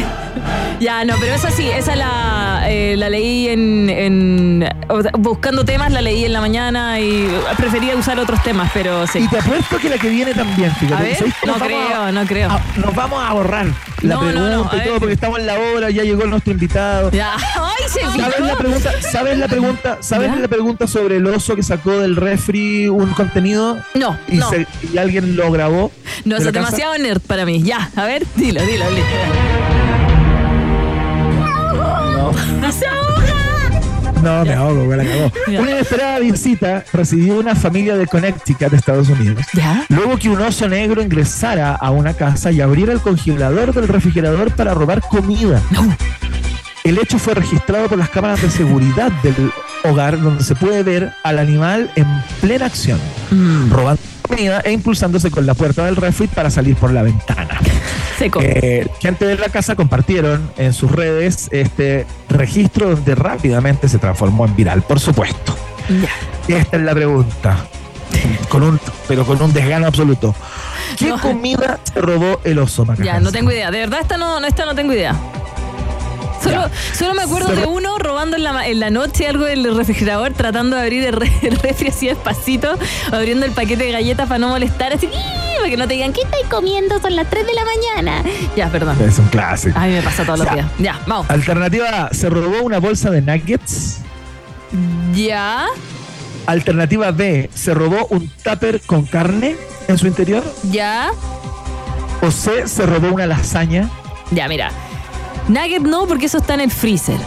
[0.80, 4.68] Ya, no, pero esa sí, esa la, eh, la leí en,
[5.18, 9.20] Buscando temas, la leí en la mañana y prefería usar otros temas, pero sí.
[9.20, 10.94] Y te apuesto que la que viene también, fíjate.
[10.94, 12.50] A ver, no creo, a- no creo.
[12.50, 13.66] a- nos vamos a ahorrar
[14.02, 17.10] la No, pregunta no, y todo porque estamos en la hora, ya llegó nuestro invitado.
[17.12, 17.34] Ya.
[17.56, 18.90] ¡Ay, se ¿Sabes la pregunta?
[19.12, 19.98] ¿Sabes la pregunta?
[20.00, 20.36] ¿Sabes ¿Ya?
[20.36, 23.78] la pregunta sobre el oso que sacó del refri un contenido?
[23.94, 25.92] No, Y, se- y alguien lo grabó.
[26.24, 27.62] No, ¿De eso la es demasiado nerd para mí.
[27.62, 29.04] Ya, a ver, dilo, dilo, dilo.
[32.60, 33.80] No, ¡Se ahoga!
[34.22, 35.32] no, me ahogo, me la cagó.
[35.60, 39.44] Una inesperada visita recibió una familia de Connecticut, de Estados Unidos.
[39.52, 39.84] ¿Ya?
[39.88, 44.50] Luego que un oso negro ingresara a una casa y abriera el congelador del refrigerador
[44.52, 45.60] para robar comida.
[46.84, 49.52] El hecho fue registrado por las cámaras de seguridad del
[49.84, 52.06] hogar, donde se puede ver al animal en
[52.40, 52.98] plena acción,
[53.30, 57.58] Mm, robando comida e impulsándose con la puerta del refri para salir por la ventana.
[58.18, 58.40] Seco.
[58.42, 64.46] Eh, gente de la casa compartieron en sus redes este registro donde rápidamente se transformó
[64.46, 65.56] en viral, por supuesto.
[66.48, 66.56] Ya.
[66.58, 67.56] Esta es la pregunta,
[68.48, 70.34] con un, pero con un desgano absoluto.
[70.98, 71.20] ¿Qué No.
[71.20, 73.24] comida se robó el oso, Maca Ya, Hansen?
[73.24, 73.70] no tengo idea.
[73.70, 75.14] De verdad, esta no, no, esta no tengo idea.
[76.44, 80.32] Solo, solo me acuerdo de uno robando en la, en la noche algo del refrigerador,
[80.34, 82.78] tratando de abrir el, re- el refri así despacito,
[83.12, 85.08] abriendo el paquete de galletas para no molestar, así,
[85.56, 87.00] para que no te digan, ¿qué estáis comiendo?
[87.00, 88.24] Son las 3 de la mañana.
[88.56, 88.96] Ya, perdón.
[89.00, 89.78] Es un clásico.
[89.78, 90.66] A mí me pasa todos los días.
[90.78, 91.28] Ya, vamos.
[91.30, 93.98] Alternativa A, se robó una bolsa de nuggets.
[95.14, 95.66] Ya,
[96.46, 99.56] Alternativa B, se robó un tupper con carne
[99.88, 100.42] en su interior.
[100.70, 101.10] ya,
[102.20, 103.88] O C, se robó una lasaña.
[104.30, 104.70] ya, mira.
[105.48, 107.18] Nugget no, porque eso está en el freezer.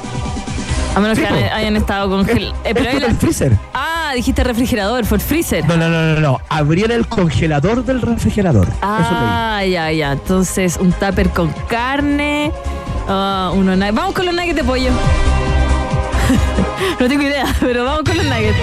[0.95, 2.55] A menos que hayan, hayan estado congelados.
[2.63, 3.57] Es el freezer.
[3.73, 5.63] Ah, dijiste refrigerador, fue el freezer.
[5.67, 6.41] No, no, no, no, no.
[6.89, 8.67] El congelador del refrigerador.
[8.67, 8.77] Eso.
[8.81, 10.13] Ah, ya, ya.
[10.13, 12.51] Entonces, un tupper con carne.
[13.07, 14.89] ah, uno Vamos con los nuggets de pollo.
[16.99, 18.57] no tengo idea, pero vamos con los nuggets.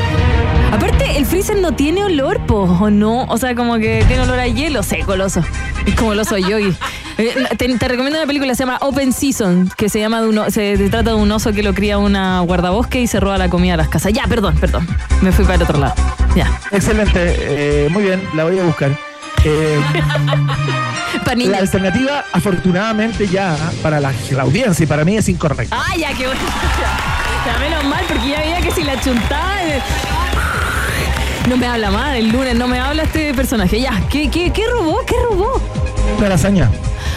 [0.72, 3.24] Aparte, el freezer no tiene olor, po, ¿o no?
[3.26, 5.42] O sea, como que tiene olor a hielo seco el oso.
[5.86, 6.74] Es como el oso yogi.
[7.16, 10.26] Eh, Te, te recomiendo una película que se llama Open Season, que se llama de
[10.26, 13.20] un, o- se, se trata de un oso que lo cría una guardabosque y se
[13.20, 14.12] roba la comida a las casas.
[14.12, 14.84] Ya, perdón, perdón.
[15.20, 15.94] Me fui para el otro lado.
[16.34, 16.50] Ya.
[16.72, 17.12] Excelente.
[17.38, 18.90] eh, muy bien, la voy a buscar.
[19.44, 19.80] Eh,
[21.24, 25.76] Para la alternativa, afortunadamente, ya para la, la audiencia y para mí es incorrecta.
[25.80, 26.40] Ah, ya, qué bueno.
[27.46, 29.62] Ya, menos mal, porque ya veía que si la chuntaba.
[29.64, 29.80] eh,
[31.48, 33.80] No me habla más, el lunes no me habla este personaje.
[33.80, 35.00] Ya, ¿qué, qué, qué robó?
[35.06, 35.60] ¿Qué robó?
[36.18, 36.70] Una lasaña.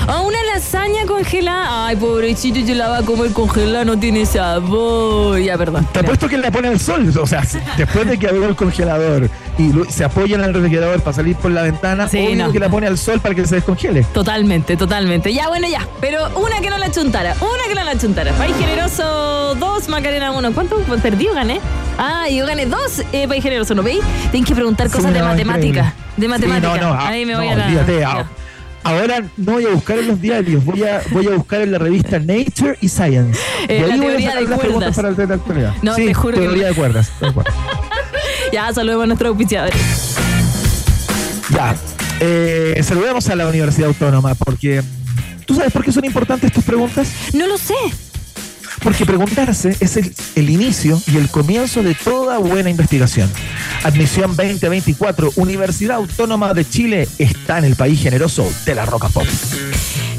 [0.09, 1.87] Ah, una lasaña congelada.
[1.87, 5.37] Ay, pobrecito, yo la va a comer congelada, no tiene sabor.
[5.39, 5.85] Ya, perdón.
[5.91, 7.11] Te apuesto que la pone al sol.
[7.21, 7.43] O sea,
[7.77, 11.51] después de que abrió el congelador y se apoya en el refrigerador para salir por
[11.51, 12.51] la ventana, Sí, obvio no.
[12.53, 14.03] que la pone al sol para que se descongele.
[14.13, 15.33] Totalmente, totalmente.
[15.33, 15.85] Ya, bueno, ya.
[15.99, 18.31] Pero una que no la chuntara, una que no la chuntara.
[18.33, 20.53] País generoso, dos, Macarena, uno.
[20.53, 21.59] ¿Cuánto perdí o gané?
[21.97, 23.99] Ah, yo gané dos, eh, País generoso, ¿no veis?
[24.31, 25.67] Tienen que preguntar cosas Sí, de no, matemática.
[25.67, 25.93] increíble.
[26.15, 26.77] De Sí, matemática.
[26.77, 27.65] no, no, ah, Ahí me voy a la.
[27.65, 28.25] olvídate, ah,
[28.83, 31.77] Ahora no voy a buscar en los diarios, voy a, voy a buscar en la
[31.77, 33.39] revista Nature y Science.
[33.67, 35.73] Eh, y ahí voy a sacar las preguntas para el de actualidad.
[35.81, 36.69] No, sí, te juro que teoría no.
[36.69, 37.11] de cuerdas.
[37.19, 37.31] de.
[38.53, 40.15] Ya, saludemos a nuestros auspiciadores.
[41.53, 41.75] Ya.
[42.21, 44.81] Eh, saludemos a la Universidad Autónoma porque.
[45.45, 47.09] ¿Tú sabes por qué son importantes tus preguntas?
[47.33, 47.73] No lo sé.
[48.83, 53.29] Porque preguntarse es el, inicio y el comienzo de toda buena investigación.
[53.83, 59.25] Admisión 2024, Universidad Autónoma de Chile está en el país generoso de la Roca Pop.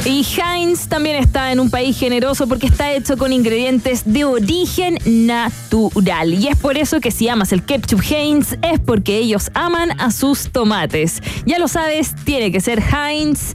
[0.05, 4.99] Y Heinz también está en un país generoso porque está hecho con ingredientes de origen
[5.05, 6.35] natural.
[6.35, 10.11] Y es por eso que si amas el ketchup Heinz es porque ellos aman a
[10.11, 11.21] sus tomates.
[11.44, 13.53] Ya lo sabes, tiene que ser Heinz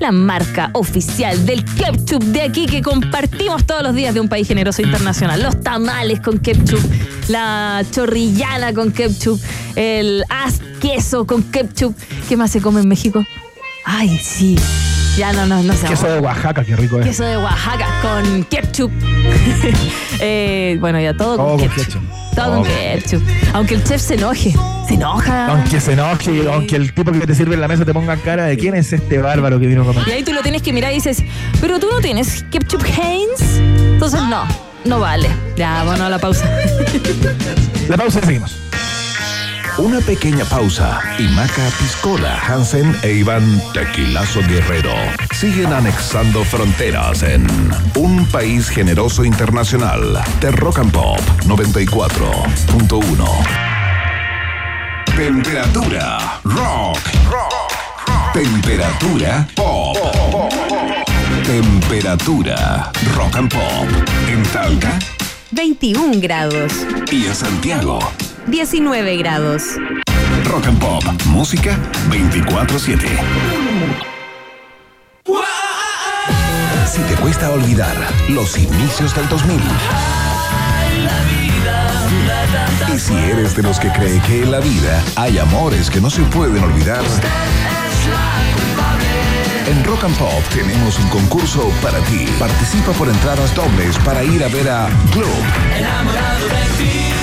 [0.00, 4.33] la marca oficial del ketchup de aquí que compartimos todos los días de un país
[4.42, 5.40] generoso internacional.
[5.40, 6.80] Los tamales con ketchup,
[7.28, 9.40] la chorrillana con ketchup,
[9.76, 11.94] el as queso con ketchup.
[12.28, 13.24] ¿Qué más se come en México?
[13.84, 14.56] Ay, sí.
[15.16, 15.86] Ya no, no, no sé.
[15.86, 17.06] Queso de Oaxaca, qué rico es.
[17.06, 18.90] Queso de Oaxaca con ketchup.
[20.20, 21.84] Eh, bueno, ya todo, Todo con con ketchup.
[21.86, 22.34] ketchup.
[22.36, 23.22] Todo con ketchup.
[23.52, 24.54] Aunque el chef se enoje.
[24.86, 25.48] Se enoja.
[25.48, 28.44] Aunque se enoje, aunque el tipo que te sirve en la mesa te ponga cara
[28.44, 30.04] de quién es este bárbaro que vino a comer.
[30.06, 31.18] Y ahí tú lo tienes que mirar y dices,
[31.60, 33.60] pero tú no tienes ketchup Heinz.
[33.94, 34.44] Entonces no,
[34.84, 35.28] no vale.
[35.56, 36.44] Ya, bueno, la pausa.
[37.88, 38.56] La pausa seguimos.
[39.78, 44.94] Una pequeña pausa y Maca Piscola, Hansen e Iván Tequilazo Guerrero
[45.32, 47.46] siguen anexando fronteras en
[47.96, 53.24] un país generoso internacional de Rock and Pop 94.1.
[55.16, 56.98] Temperatura rock.
[58.32, 61.03] Temperatura pop.
[61.46, 63.86] Temperatura rock and pop
[64.28, 64.98] en Talca
[65.50, 66.72] 21 grados.
[67.12, 67.98] y en Santiago.
[68.46, 69.62] 19 grados.
[70.44, 71.78] Rock and Pop, música
[72.10, 72.98] 24-7.
[76.90, 77.94] Si te cuesta olvidar
[78.30, 79.60] los inicios del 2000.
[82.94, 86.10] Y si eres de los que cree que en la vida hay amores que no
[86.10, 87.02] se pueden olvidar.
[89.66, 92.26] En Rock and Pop tenemos un concurso para ti.
[92.38, 97.13] Participa por entradas dobles para ir a ver a Globe.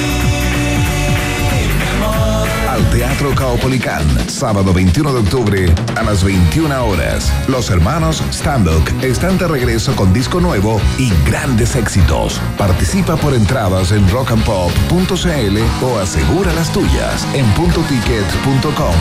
[2.72, 7.30] Al Teatro Caupolicán, sábado 21 de octubre a las 21 horas.
[7.50, 12.40] Los hermanos Stambuk están de regreso con disco nuevo y grandes éxitos.
[12.58, 18.96] Participa por entradas en rockandpop.cl o asegura las tuyas en puntoticket.com.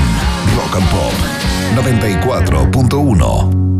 [0.56, 1.14] Rock and Pop
[1.76, 3.79] 94.1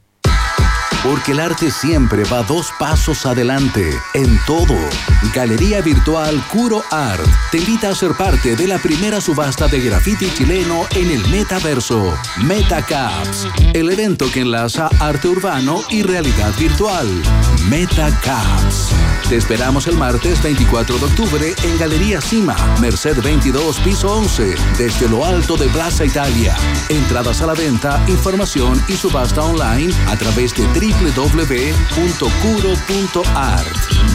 [1.03, 4.77] Porque el arte siempre va dos pasos adelante en todo.
[5.33, 10.31] Galería Virtual Curo Art te invita a ser parte de la primera subasta de graffiti
[10.31, 12.13] chileno en el metaverso.
[12.43, 17.07] MetaCaps, el evento que enlaza arte urbano y realidad virtual.
[17.67, 18.91] MetaCaps.
[19.27, 25.07] Te esperamos el martes 24 de octubre en Galería Cima, Merced 22, piso 11, desde
[25.07, 26.55] lo alto de Plaza Italia.
[26.89, 32.21] Entradas a la venta, información y subasta online a través de www.curo.art.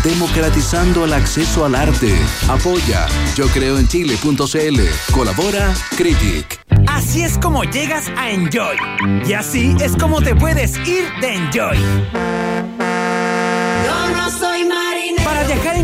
[0.02, 2.14] Democratizando el acceso al arte.
[2.48, 4.80] Apoya yo creo en chile.cl.
[5.12, 6.60] Colabora Critic.
[6.86, 8.76] Así es como llegas a Enjoy.
[9.26, 11.78] Y así es como te puedes ir de Enjoy.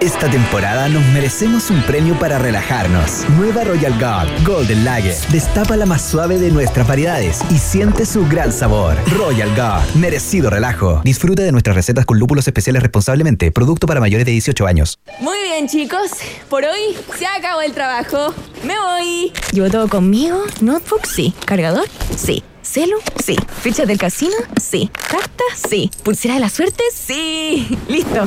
[0.00, 3.24] Esta temporada nos merecemos un premio para relajarnos.
[3.36, 5.14] Nueva Royal Guard Golden Lager.
[5.28, 8.96] Destapa la más suave de nuestras variedades y siente su gran sabor.
[9.16, 9.94] Royal Guard.
[9.94, 11.00] Merecido relajo.
[11.04, 13.52] Disfruta de nuestras recetas con lúpulos especiales responsablemente.
[13.52, 14.98] Producto para mayores de 18 años.
[15.20, 16.10] Muy bien, chicos.
[16.48, 18.34] Por hoy se acabó el trabajo.
[18.64, 19.32] Me voy.
[19.52, 20.42] ¿Llevo todo conmigo?
[20.60, 21.06] ¿Notebook?
[21.06, 21.32] Sí.
[21.44, 21.86] ¿Cargador?
[22.16, 22.42] Sí.
[22.62, 22.96] ¿Celu?
[23.22, 23.36] Sí.
[23.60, 24.34] ¿Ficha del casino?
[24.60, 24.90] Sí.
[25.08, 25.44] ¿Carta?
[25.68, 25.90] Sí.
[26.02, 26.82] ¿Pulsera de la suerte?
[26.92, 27.78] Sí.
[27.88, 28.26] Listo.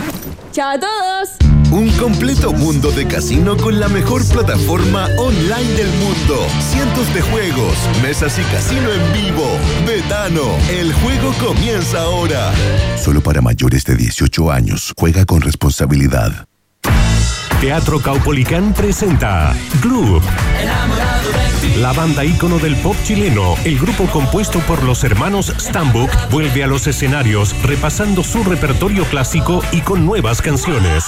[0.54, 1.55] ¡Chao a todos!
[1.72, 6.48] Un completo mundo de casino con la mejor plataforma online del mundo.
[6.60, 9.58] Cientos de juegos, mesas y casino en vivo.
[9.86, 12.54] Betano, el juego comienza ahora.
[12.98, 14.94] Solo para mayores de 18 años.
[14.98, 16.48] Juega con responsabilidad.
[17.60, 20.24] Teatro Caupolicán presenta Gloop.
[21.80, 26.68] La banda ícono del pop chileno, el grupo compuesto por los hermanos Stambuk, vuelve a
[26.68, 31.06] los escenarios repasando su repertorio clásico y con nuevas canciones.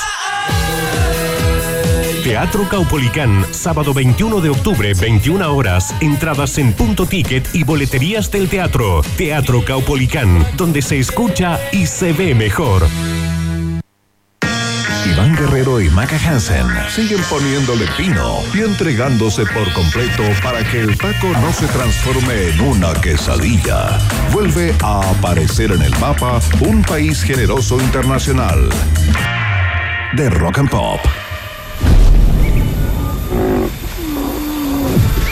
[2.27, 5.95] Teatro Caupolicán, sábado 21 de octubre, 21 horas.
[6.01, 9.01] Entradas en punto ticket y boleterías del teatro.
[9.15, 12.85] Teatro Caupolicán, donde se escucha y se ve mejor.
[15.05, 20.97] Iván Guerrero y Maca Hansen siguen poniéndole pino y entregándose por completo para que el
[20.97, 23.97] taco no se transforme en una quesadilla.
[24.33, 28.69] Vuelve a aparecer en el mapa un país generoso internacional.
[30.17, 30.99] De Rock and Pop.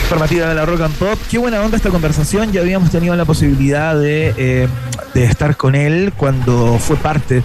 [0.02, 1.18] Informativa de la Rock and Pop.
[1.28, 2.52] Qué buena onda esta conversación.
[2.52, 4.68] Ya habíamos tenido la posibilidad de, eh,
[5.16, 7.42] de estar con él cuando fue parte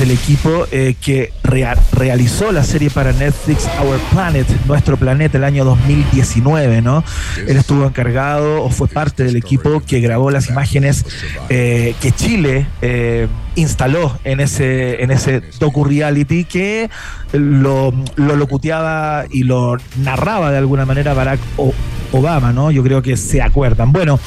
[0.00, 5.44] del equipo eh, que rea- realizó la serie para Netflix Our Planet, Nuestro Planeta, el
[5.44, 7.04] año 2019, ¿no?
[7.46, 11.04] Él estuvo encargado o fue parte del equipo que grabó las imágenes
[11.48, 16.90] eh, que Chile eh, instaló en ese, en ese docu-reality que
[17.32, 21.72] lo, lo locuteaba y lo narraba de alguna manera Barack O-
[22.12, 22.70] Obama, ¿no?
[22.70, 23.92] Yo creo que se acuerdan.
[23.92, 24.18] Bueno,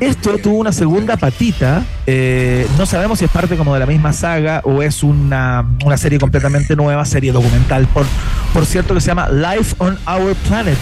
[0.00, 1.84] esto tuvo una segunda patita.
[2.06, 5.96] eh, no sabemos si es parte como de la misma saga o es una, una
[5.96, 8.04] serie completamente nueva, serie documental, por,
[8.52, 10.78] por cierto, que se llama Life on Our Planet.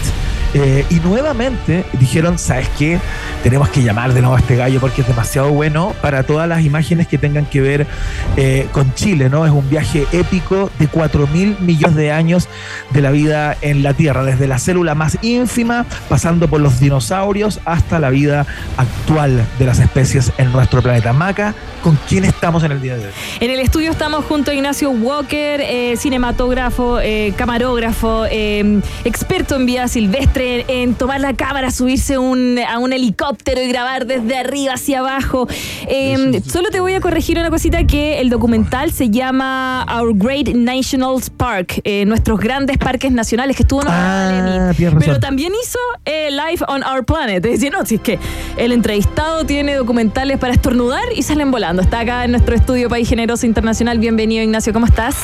[0.53, 2.99] Eh, y nuevamente dijeron, ¿sabes qué?
[3.41, 6.63] Tenemos que llamar de nuevo a este gallo porque es demasiado bueno para todas las
[6.63, 7.87] imágenes que tengan que ver
[8.35, 9.45] eh, con Chile, ¿no?
[9.45, 12.49] Es un viaje épico de 4 mil millones de años
[12.89, 17.59] de la vida en la Tierra, desde la célula más ínfima, pasando por los dinosaurios,
[17.63, 18.45] hasta la vida
[18.75, 21.13] actual de las especies en nuestro planeta.
[21.13, 23.11] Maca, ¿con quién estamos en el día de hoy?
[23.39, 26.99] En el estudio estamos junto a Ignacio Walker, eh, cinematógrafo,
[27.37, 33.67] camarógrafo, experto en vida silvestre, en tomar la cámara, subirse un- a un helicóptero y
[33.67, 35.47] grabar desde arriba hacia abajo.
[35.87, 40.49] Eh, solo te voy a corregir una cosita que el documental se llama Our Great
[40.49, 44.99] National Park, eh, nuestros grandes parques nacionales que estuvo tienes razón.
[44.99, 47.45] Pero también hizo eh, Life on Our Planet.
[47.45, 48.19] Es decir, no, si es que
[48.57, 51.81] el entrevistado tiene documentales para estornudar y salen volando.
[51.81, 53.99] Está acá en nuestro estudio País Generoso Internacional.
[53.99, 54.73] Bienvenido, Ignacio.
[54.73, 55.15] ¿Cómo estás?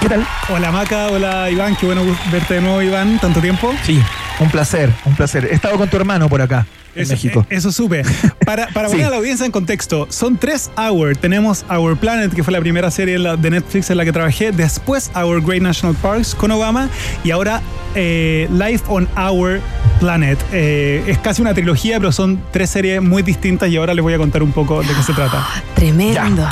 [0.00, 0.26] ¿Qué tal?
[0.48, 3.72] Hola Maca, hola Iván, qué bueno verte de nuevo Iván, tanto tiempo.
[3.84, 4.00] Sí,
[4.40, 5.46] un placer, un placer.
[5.50, 7.46] He estado con tu hermano por acá, en México.
[7.50, 8.02] eh, eso supe.
[8.44, 8.92] Para, para Sí.
[8.94, 11.16] poner a la audiencia en contexto, son tres Hour.
[11.16, 14.52] Tenemos Our Planet, que fue la primera serie de Netflix en la que trabajé.
[14.52, 16.88] Después Our Great National Parks con Obama.
[17.24, 17.62] Y ahora
[17.94, 19.60] eh, Life on Our
[20.00, 20.38] Planet.
[20.52, 24.12] Eh, es casi una trilogía, pero son tres series muy distintas y ahora les voy
[24.14, 25.46] a contar un poco de qué se trata.
[25.74, 26.46] Tremendo.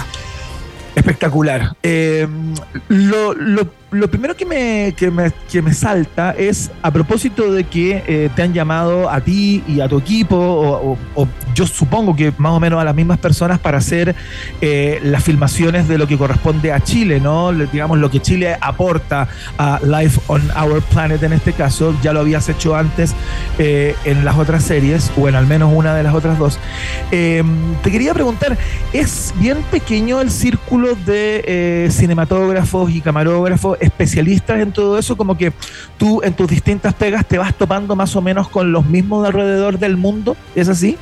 [0.94, 1.74] Espectacular.
[1.82, 2.26] Eh,
[2.88, 7.64] lo, lo- lo primero que me, que, me, que me salta es a propósito de
[7.64, 12.32] que eh, te han llamado a ti y a tu equipo, o, yo supongo que
[12.38, 14.14] más o menos a las mismas personas para hacer
[14.62, 17.52] eh, las filmaciones de lo que corresponde a Chile, ¿no?
[17.52, 19.28] Digamos, lo que Chile aporta
[19.58, 23.14] a Life on Our Planet en este caso, ya lo habías hecho antes
[23.58, 26.58] eh, en las otras series, o en al menos una de las otras dos.
[27.10, 27.42] Eh,
[27.82, 28.56] te quería preguntar,
[28.94, 35.16] ¿es bien pequeño el círculo de cinematógrafos y camarógrafos especialistas en todo eso?
[35.16, 35.52] Como que
[35.98, 39.28] tú en tus distintas pegas te vas topando más o menos con los mismos de
[39.28, 40.96] alrededor del mundo, ¿es así?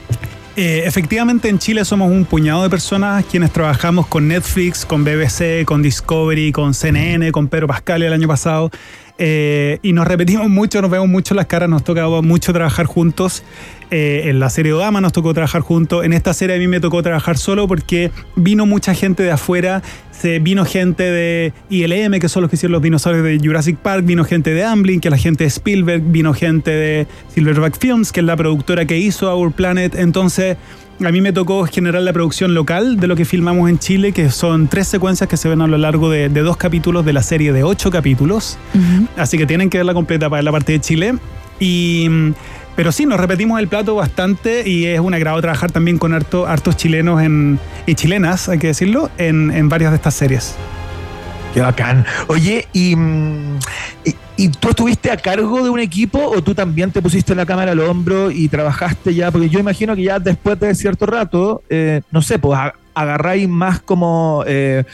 [0.56, 5.64] Eh, efectivamente, en Chile somos un puñado de personas quienes trabajamos con Netflix, con BBC,
[5.64, 8.70] con Discovery, con CNN, con Pedro Pascal el año pasado.
[9.22, 13.44] Eh, y nos repetimos mucho, nos vemos mucho las caras, nos toca mucho trabajar juntos.
[13.90, 16.06] Eh, en la serie Obama nos tocó trabajar juntos.
[16.06, 19.82] En esta serie a mí me tocó trabajar solo porque vino mucha gente de afuera.
[20.10, 24.06] Se vino gente de ILM, que son los que hicieron los dinosaurios de Jurassic Park.
[24.06, 26.02] Vino gente de Amblin, que es la gente de Spielberg.
[26.02, 29.96] Vino gente de Silverback Films, que es la productora que hizo Our Planet.
[29.96, 30.56] Entonces,
[31.04, 34.30] a mí me tocó generar la producción local de lo que filmamos en Chile, que
[34.30, 37.22] son tres secuencias que se ven a lo largo de, de dos capítulos de la
[37.22, 38.58] serie de ocho capítulos.
[39.16, 41.14] Así que tienen que verla completa para ver la parte de Chile.
[41.58, 42.08] Y,
[42.76, 46.46] pero sí, nos repetimos el plato bastante y es un agrado trabajar también con harto-
[46.46, 50.54] hartos chilenos en, y chilenas, hay que decirlo, en, en varias de estas series.
[51.54, 52.06] Qué bacán.
[52.28, 53.58] Oye, y, mm,
[54.04, 54.14] y,
[54.44, 57.72] y tú estuviste a cargo de un equipo o tú también te pusiste la cámara
[57.72, 59.30] al hombro y trabajaste ya?
[59.30, 62.58] Porque yo imagino que ya después de cierto rato, eh, no sé, pues
[62.94, 64.84] agarráis más como, eh,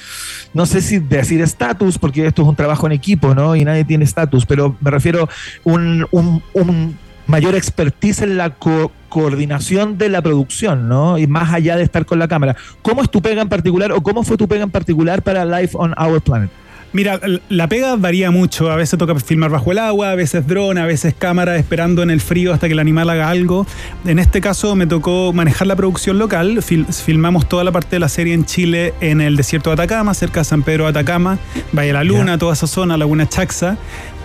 [0.53, 3.55] no sé si decir estatus, porque esto es un trabajo en equipo, ¿no?
[3.55, 5.29] Y nadie tiene estatus, pero me refiero
[5.65, 11.19] un, un, un mayor expertise en la co- coordinación de la producción, ¿no?
[11.19, 12.57] Y más allá de estar con la cámara.
[12.83, 15.77] ¿Cómo es tu pega en particular o cómo fue tu pega en particular para Life
[15.79, 16.51] on Our Planet?
[16.93, 17.21] Mira,
[17.51, 18.71] la pega varía mucho.
[18.71, 22.11] A veces toca filmar bajo el agua, a veces dron, a veces cámara esperando en
[22.11, 23.67] el frío hasta que el animal haga algo.
[24.07, 26.57] En este caso me tocó manejar la producción local.
[26.63, 30.15] Fil- filmamos toda la parte de la serie en Chile, en el desierto de Atacama,
[30.15, 31.39] cerca de San Pedro de Atacama,
[31.73, 33.77] Valle de la Luna, toda esa zona, Laguna Chaxa.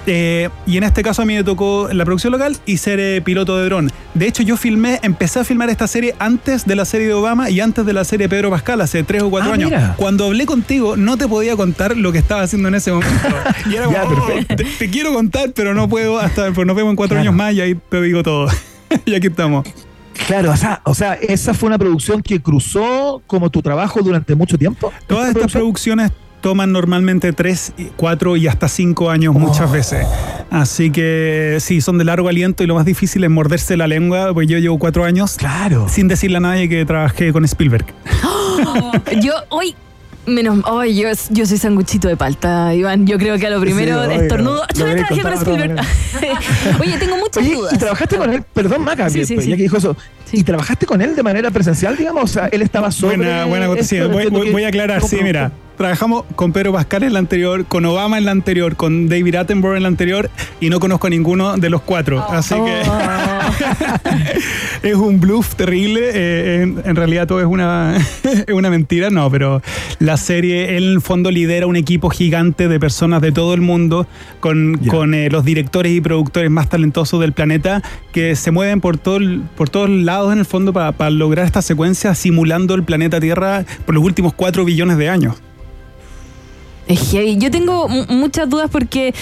[0.08, 3.22] Eh, y en este caso a mí me tocó la producción local y ser eh,
[3.22, 3.92] piloto de dron.
[4.16, 7.50] De hecho, yo filmé, empecé a filmar esta serie antes de la serie de Obama
[7.50, 9.70] y antes de la serie de Pedro Pascal, hace tres o cuatro Ah, años.
[9.70, 9.94] mira.
[9.98, 13.12] Cuando hablé contigo, no te podía contar lo que estaba haciendo en ese momento.
[13.70, 16.76] Y era como, Ya, "Oh, te, te quiero contar, pero no puedo hasta pues nos
[16.76, 17.30] vemos en cuatro Claro.
[17.30, 18.48] años más y ahí te digo todo.
[19.06, 19.66] y aquí estamos.
[20.28, 24.36] Claro, o sea, o sea, esa fue una producción que cruzó como tu trabajo durante
[24.36, 24.92] mucho tiempo.
[25.08, 25.98] Todas ¿Esta estas producción?
[25.98, 29.74] producciones toman normalmente 3, 4 y hasta 5 años muchas Oh.
[29.74, 30.06] veces.
[30.50, 34.34] Así que sí, son de largo aliento y lo más difícil es morderse la lengua,
[34.34, 35.88] pues yo llevo 4 años Claro.
[35.88, 37.86] sin decirle a nadie que trabajé con Spielberg.
[39.22, 39.76] Yo hoy.
[40.28, 43.08] Menos, ay, yo, yo soy sanguchito de palta, Iván.
[43.08, 44.22] Yo creo que a lo primero obvio.
[44.22, 44.62] estornudo.
[44.76, 45.76] Yo trabajé con Spielberg.
[46.80, 47.74] Oye, tengo muchas Oye, dudas.
[47.74, 49.50] y trabajaste con él, perdón, Maca, Sí, sí, pues, sí.
[49.52, 49.98] ya que dijo eso.
[50.26, 50.38] Sí.
[50.42, 52.24] ¿Y trabajaste con él de manera presencial, digamos?
[52.24, 53.18] O sea, él estaba sobre.
[53.18, 54.12] Buena, buena esto, acotación.
[54.12, 55.52] Voy, voy- voy a aclarar, sí, mira.
[55.86, 59.76] Trabajamos con Pedro Pascal en la anterior, con Obama en la anterior, con David Attenborough
[59.78, 60.30] en la anterior
[60.60, 62.24] y no conozco a ninguno de los cuatro.
[62.30, 62.84] Así que
[64.90, 66.02] es un bluff terrible.
[66.14, 69.64] eh, en, en realidad todo es una, es una mentira, no, pero
[69.98, 73.62] la serie él en el fondo lidera un equipo gigante de personas de todo el
[73.62, 74.06] mundo
[74.40, 79.00] con, con eh, los directores y productores más talentosos del planeta que se mueven por,
[79.00, 82.84] todo el- por todos lados en el fondo para, para lograr esta secuencia simulando el
[82.84, 85.42] planeta Tierra por los últimos 4 billones de años.
[86.88, 87.38] Es heavy.
[87.38, 89.14] Yo tengo mu- muchas dudas porque.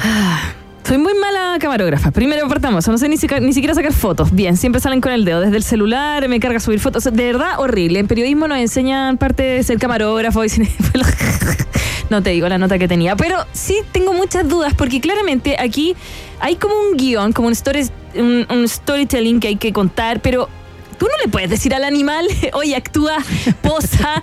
[0.00, 0.52] ah,
[0.86, 2.10] Soy muy mala camarógrafa.
[2.10, 4.30] Primero partamos, no sé ni, siquiera- sacar fotos.
[4.34, 7.04] Bien, siempre salen con el dedo desde el celular, me carga subir fotos.
[7.04, 8.00] De verdad, horrible.
[8.00, 10.48] En periodismo nos enseñan parte de ser camarógrafo y
[12.10, 15.96] No te digo la nota que tenía, pero sí tengo muchas dudas porque claramente aquí
[16.38, 20.50] hay como un guion, como un, story, un, un storytelling que hay que contar, pero
[20.98, 23.16] tú no le puedes decir al animal, oye, actúa,
[23.62, 24.22] posa.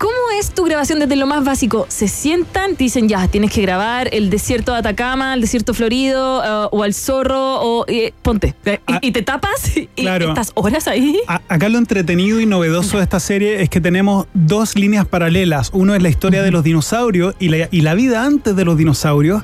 [0.00, 1.84] ¿Cómo es tu grabación desde lo más básico?
[1.90, 6.42] ¿Se sientan, te dicen ya, tienes que grabar el desierto de Atacama, el desierto florido,
[6.42, 10.28] eh, o al zorro, o eh, ponte, eh, y, Ah, y te tapas y claro.
[10.30, 11.20] estás horas ahí?
[11.28, 15.68] A- Acá lo entretenido y novedoso de esta serie es que tenemos dos líneas paralelas.
[15.74, 18.78] Uno es la historia de los dinosaurios y la, y la vida antes de los
[18.78, 19.42] dinosaurios.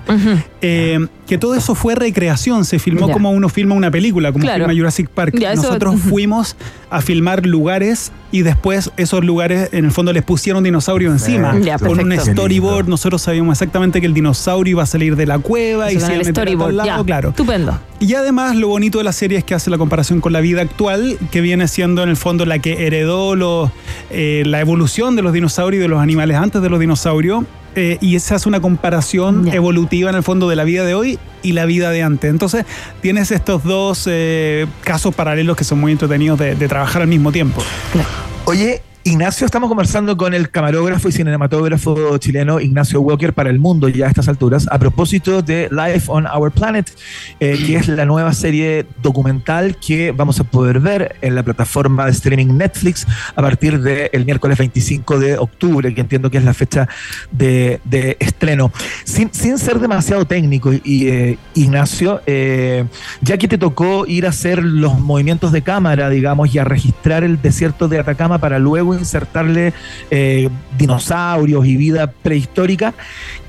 [0.62, 3.12] Eh, que todo eso fue recreación, se filmó Ya.
[3.12, 4.64] como uno filma una película, como Claro.
[4.64, 5.34] filma Jurassic Park.
[5.38, 6.56] Ya, Nosotros fuimos
[6.88, 11.58] a filmar lugares y después esos lugares en el fondo les pusieron dinosaurio encima.
[11.60, 15.38] Ya, con un storyboard, nosotros sabíamos exactamente que el dinosaurio iba a salir de la
[15.38, 17.04] cueva y se iba a meter storyboard, lado, ya.
[17.04, 17.28] claro.
[17.30, 17.78] Estupendo.
[18.00, 20.62] Y además lo bonito de la serie es que hace la comparación con la vida
[20.62, 23.70] actual, que viene siendo en el fondo la que heredó los,
[24.10, 27.44] eh, la evolución de los dinosaurios y de los animales antes de los dinosaurios.
[27.76, 31.18] Eh, y se hace una comparación evolutiva en el fondo de la vida de hoy
[31.42, 32.30] y la vida de antes.
[32.30, 32.64] Entonces
[33.02, 37.32] tienes estos dos eh, casos paralelos que son muy entretenidos de, de trabajar al mismo
[37.32, 37.62] tiempo.
[38.46, 43.88] Oye, Ignacio, estamos conversando con el camarógrafo y cinematógrafo chileno Ignacio Walker para el mundo
[43.88, 46.90] ya a estas alturas, a propósito de Life on Our Planet,
[47.38, 52.04] eh, que es la nueva serie documental que vamos a poder ver en la plataforma
[52.06, 56.52] de streaming Netflix a partir del miércoles 25 de octubre, que entiendo que es la
[56.52, 56.88] fecha
[57.30, 58.72] de, de estreno.
[59.04, 62.84] Sin, sin ser demasiado técnico, y, eh, Ignacio, eh,
[63.20, 67.22] ya que te tocó ir a hacer los movimientos de cámara, digamos, y a registrar
[67.22, 69.72] el desierto de Atacama para luego insertarle
[70.10, 72.94] eh, dinosaurios y vida prehistórica,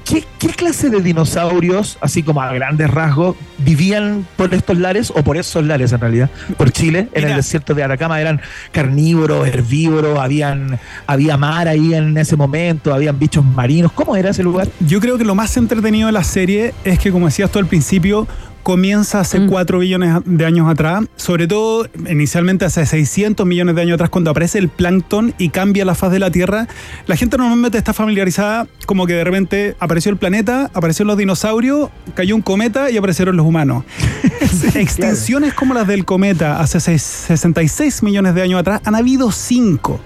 [0.05, 5.23] ¿qué, qué clase de dinosaurios, así como a grandes rasgos, vivían por estos lares o
[5.23, 7.29] por esos lares en realidad, por Chile, en Mira.
[7.31, 8.19] el desierto de Atacama?
[8.21, 8.41] ¿Eran
[8.71, 10.19] carnívoros, herbívoros?
[10.19, 12.93] Habían, ¿Había mar ahí en ese momento?
[12.93, 13.91] ¿Habían bichos marinos?
[13.91, 14.67] ¿Cómo era ese lugar?
[14.79, 17.67] Yo creo que lo más entretenido de la serie es que, como decías tú al
[17.67, 18.27] principio,
[18.72, 19.47] comienza hace Mm.
[19.47, 24.30] 4 billones de años atrás, sobre todo inicialmente hace 600 millones de años atrás, cuando
[24.30, 26.68] aparece el plancton y cambia la faz de la Tierra.
[27.05, 31.89] La gente normalmente está familiarizada como que de repente apareció el planeta, aparecieron los dinosaurios,
[32.13, 33.86] cayó un cometa y aparecieron los humanos.
[34.76, 39.97] Extinciones como las del cometa hace seis- 66 millones de años atrás han habido 5.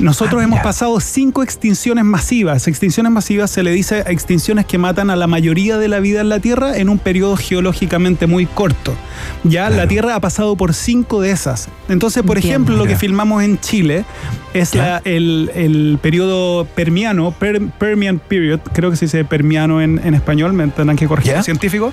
[0.00, 0.62] Nosotros Ah, hemos mira.
[0.62, 2.66] pasado cinco extinciones masivas.
[2.66, 6.20] Extinciones masivas se le dice a extinciones que matan a la mayoría de la vida
[6.20, 8.94] en la Tierra en un periodo geológicamente muy corto.
[9.44, 11.68] Ya la Tierra ha pasado por cinco de esas.
[11.88, 12.54] Entonces, por Entiendo.
[12.72, 14.04] ejemplo, lo que filmamos en Chile
[14.54, 20.00] es la- el, el periodo permiano, Per- Permian Period, creo que se dice permiano en,
[20.04, 21.92] en español, me tendrán que corregir científicos.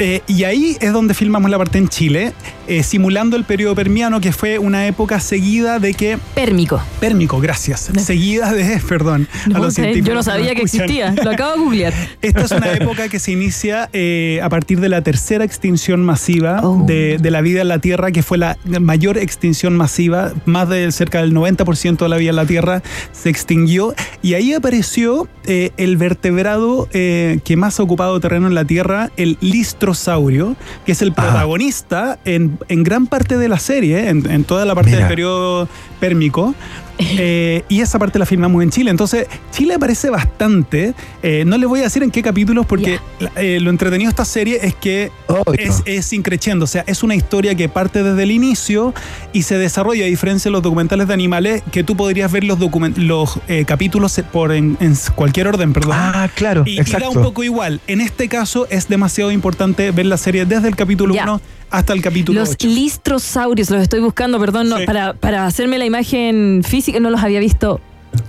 [0.00, 2.32] Eh, y ahí es donde filmamos la parte en Chile,
[2.66, 6.18] eh, simulando el periodo permiano, que fue una época seguida de que...
[6.34, 6.80] Pérmico.
[7.00, 7.90] Pérmico, gracias.
[7.98, 11.14] Seguida de, perdón, No, a los sé, yo no sabía que existía.
[11.22, 11.94] Lo acabo de googlear.
[12.22, 16.60] Esta es una época que se inicia eh, a partir de la tercera extinción masiva
[16.62, 16.84] Oh.
[16.86, 20.32] de, de la vida en la Tierra, que fue la mayor extinción masiva.
[20.46, 23.94] Más de cerca del 90% de la vida en la Tierra se extinguió.
[24.22, 29.36] Y ahí apareció eh, el vertebrado que más ha ocupado terreno en la Tierra, el
[29.40, 30.56] listrosaurio,
[30.86, 34.74] que es el protagonista en, en gran parte de la serie, en, en toda la
[34.74, 35.00] parte Mira.
[35.00, 35.68] del periodo
[36.00, 36.54] pérmico.
[37.16, 38.90] Eh, y esa parte la filmamos en Chile.
[38.90, 40.94] Entonces, Chile aparece bastante.
[41.22, 42.98] Eh, no les voy a decir en qué capítulos, porque
[43.36, 45.54] eh, lo entretenido de esta serie es que Obvio.
[45.58, 46.64] es, es increciendo.
[46.64, 48.92] O sea, es una historia que parte desde el inicio
[49.32, 52.58] y se desarrolla, a diferencia de los documentales de animales, que tú podrías ver los,
[52.96, 55.92] los capítulos por en, en cualquier orden, perdón.
[55.94, 57.10] Ah, claro, y, y exacto.
[57.12, 57.80] da un poco igual.
[57.86, 61.24] En este caso, es demasiado importante ver la serie desde el capítulo Ya.
[61.24, 61.40] 1
[61.70, 62.68] hasta el capítulo Los 8.
[62.68, 64.86] listrosaurios, los estoy buscando, perdón, no, Sí.
[64.86, 67.80] para, para hacerme la imagen física, no los había visto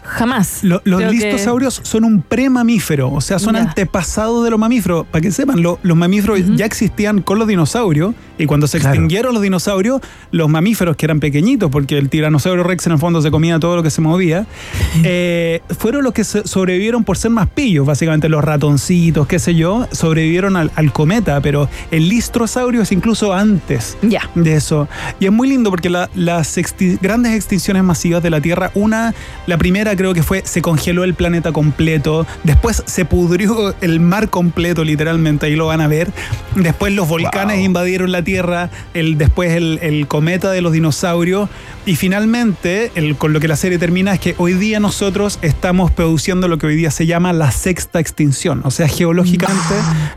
[0.04, 0.64] jamás.
[0.64, 5.06] Lo- los Creo que- listosaurios son un premamífero, o sea, son antepasados de los mamíferos.
[5.08, 8.94] Para que sepan, lo- los mamíferos ya existían con los dinosaurios y cuando se Claro.
[8.96, 13.22] extinguieron los dinosaurios, los mamíferos que eran pequeñitos, porque el tiranosaurio rex en el fondo
[13.22, 14.46] se comía todo lo que se movía,
[15.04, 19.88] eh, fueron los que sobrevivieron por ser más pillos, básicamente los ratoncitos, qué sé yo,
[19.92, 24.30] sobrevivieron al, al cometa, pero el listrosaurio es incluso antes Ya.
[24.36, 24.88] de eso.
[25.20, 26.56] Y es muy lindo porque la- las
[27.02, 29.14] grandes extinciones masivas de la Tierra, una,
[29.48, 34.30] la primera creo que fue, se congeló el planeta completo, después se pudrió el mar
[34.30, 36.10] completo literalmente, ahí lo van a ver,
[36.56, 41.48] después los volcanes invadieron la Tierra, el, después el, el cometa de los dinosaurios,
[41.86, 45.92] y finalmente, el- con lo que la serie termina es que hoy día nosotros estamos
[45.92, 49.64] produciendo lo que hoy día se llama la sexta extinción, o sea, geológicamente,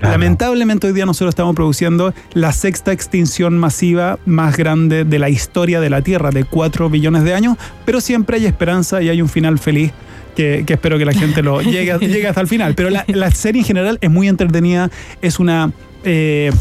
[0.00, 0.12] Claro.
[0.12, 5.80] lamentablemente hoy día nosotros estamos produciendo la sexta extinción masiva más grande de la historia
[5.80, 9.28] de la Tierra, de 4 billones de años, pero siempre hay esperanza y hay un
[9.28, 9.92] final feliz.
[10.36, 12.76] Que, que espero que la gente lo llegue, llegue hasta el final.
[12.76, 14.88] Pero la, la serie en general es muy entretenida.
[15.20, 15.72] Es una.
[16.04, 16.52] eh,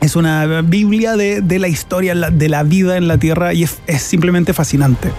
[0.00, 3.78] es una Biblia de, de la historia, de la vida en la Tierra y es,
[3.86, 5.10] es simplemente fascinante.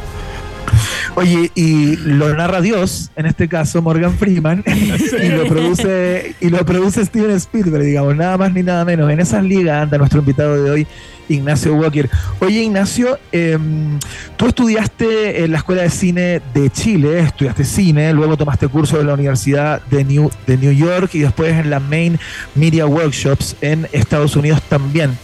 [1.16, 4.64] Oye, y lo narra Dios, en este caso Morgan Freeman,
[5.22, 9.12] y lo produce y lo produce Steven Spielberg, digamos, nada más ni nada menos.
[9.12, 10.88] En esas ligas anda nuestro invitado de hoy,
[11.28, 12.10] Ignacio Walker.
[12.40, 14.00] Oye, Ignacio, em,
[14.38, 19.08] tú estudiaste en la Escuela de Cine de Chile, estudiaste cine, luego tomaste curso en
[19.08, 22.20] la Universidad de New, de New York y después en la Main
[22.56, 25.18] Media Workshops en Estados Unidos también.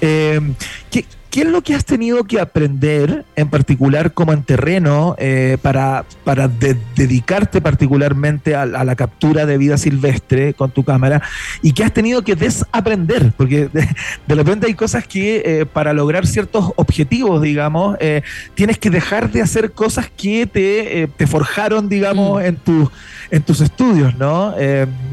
[0.00, 0.54] Em,
[0.90, 1.04] ¿qué,
[1.34, 6.04] qué es lo que has tenido que aprender en particular como en terreno eh, para,
[6.22, 11.22] para de- dedicarte particularmente a, a la captura de vida silvestre con tu cámara
[11.60, 13.32] y qué has tenido que desaprender?
[13.36, 13.88] Porque de,
[14.28, 18.22] de repente hay cosas que eh, para lograr ciertos objetivos, digamos, eh,
[18.54, 22.90] tienes que dejar de hacer cosas que te, te forjaron, digamos, en, tus
[23.32, 24.54] en tus estudios, ¿no?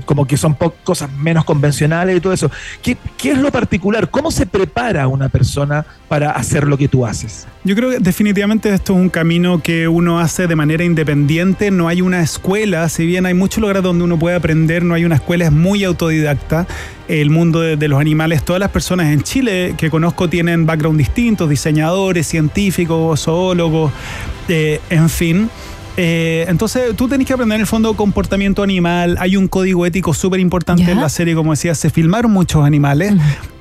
[0.05, 2.51] Como que son cosas menos convencionales y todo eso.
[2.83, 4.11] ¿Qué, ¿Qué es lo particular?
[4.11, 7.47] ¿Cómo se prepara una persona para hacer lo que tú haces?
[7.63, 11.87] Yo creo que definitivamente esto es un camino que uno hace de manera independiente, no
[11.87, 15.15] hay una escuela, si bien hay muchos lugares donde uno puede aprender, no hay una
[15.15, 16.67] escuela, es muy autodidacta.
[17.07, 20.97] El mundo de, de los animales, todas las personas en Chile que conozco tienen background
[20.97, 23.93] distintos, diseñadores, científicos, zoólogos,
[24.49, 25.49] eh, en fin.
[25.95, 30.13] Eh, entonces tú tenés que aprender en el fondo comportamiento animal, hay un código ético
[30.13, 33.13] súper importante en la serie, como decía, se filmaron muchos animales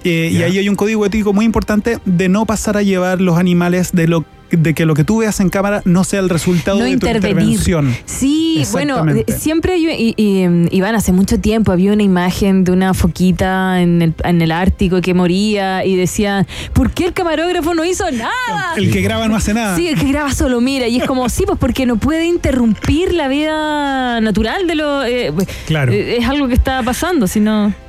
[0.04, 3.38] eh, y ahí hay un código ético muy importante de no pasar a llevar los
[3.38, 6.78] animales de lo de que lo que tú veas en cámara no sea el resultado
[6.80, 7.94] No de tu intervención.
[8.04, 8.96] Sí, bueno,
[9.38, 13.80] siempre, hay- y, y, em, Iván, hace mucho tiempo había una imagen de una foquita
[13.80, 18.10] en el, en el Ártico que moría y decían, ¿por qué el camarógrafo no hizo
[18.10, 18.74] nada?
[18.76, 19.76] El que graba no hace nada.
[19.76, 20.88] Sí, el que graba solo mira.
[20.88, 25.04] Y es como, sí, pues porque no puede interrumpir la vida natural de lo.
[25.04, 25.32] eh,
[25.68, 25.92] Claro.
[25.92, 27.38] eh, es algo que está pasando, si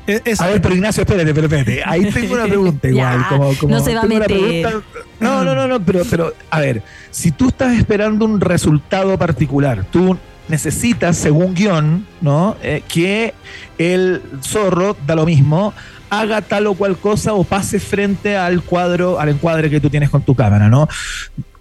[0.07, 1.81] es- A ver, pero Ignacio, espérate, pero espérate.
[1.85, 3.19] Ahí tengo una pregunta igual.
[3.19, 4.25] Ya, como, como- no se va a meter.
[4.27, 4.81] pregunta-
[5.19, 9.85] No, no, no, no, pero, pero, a ver, si tú estás esperando un resultado particular,
[9.91, 12.57] tú necesitas, según guion, ¿no?
[12.61, 13.33] Eh, que
[13.77, 15.73] el zorro, da lo mismo,
[16.09, 20.09] haga tal o cual cosa o pase frente al cuadro, al encuadre que tú tienes
[20.09, 20.89] con tu cámara, ¿no?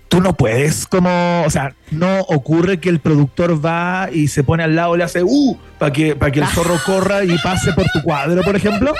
[0.09, 4.63] Tú no puedes como, o sea, no ocurre que el productor va y se pone
[4.63, 7.73] al lado y le hace uh para que para que el zorro corra y pase
[7.73, 8.93] por tu cuadro, por ejemplo.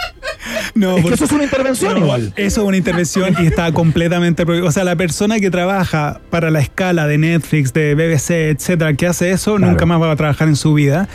[0.75, 2.33] No, es por- que eso es una intervención No, igual.
[2.37, 4.69] Eso es una intervención y está completamente prohibido.
[4.69, 9.07] O sea, la persona que trabaja para la escala de Netflix, de BBC, etcétera, que
[9.07, 9.73] hace eso, Claro.
[9.73, 11.09] nunca más va a trabajar en su vida.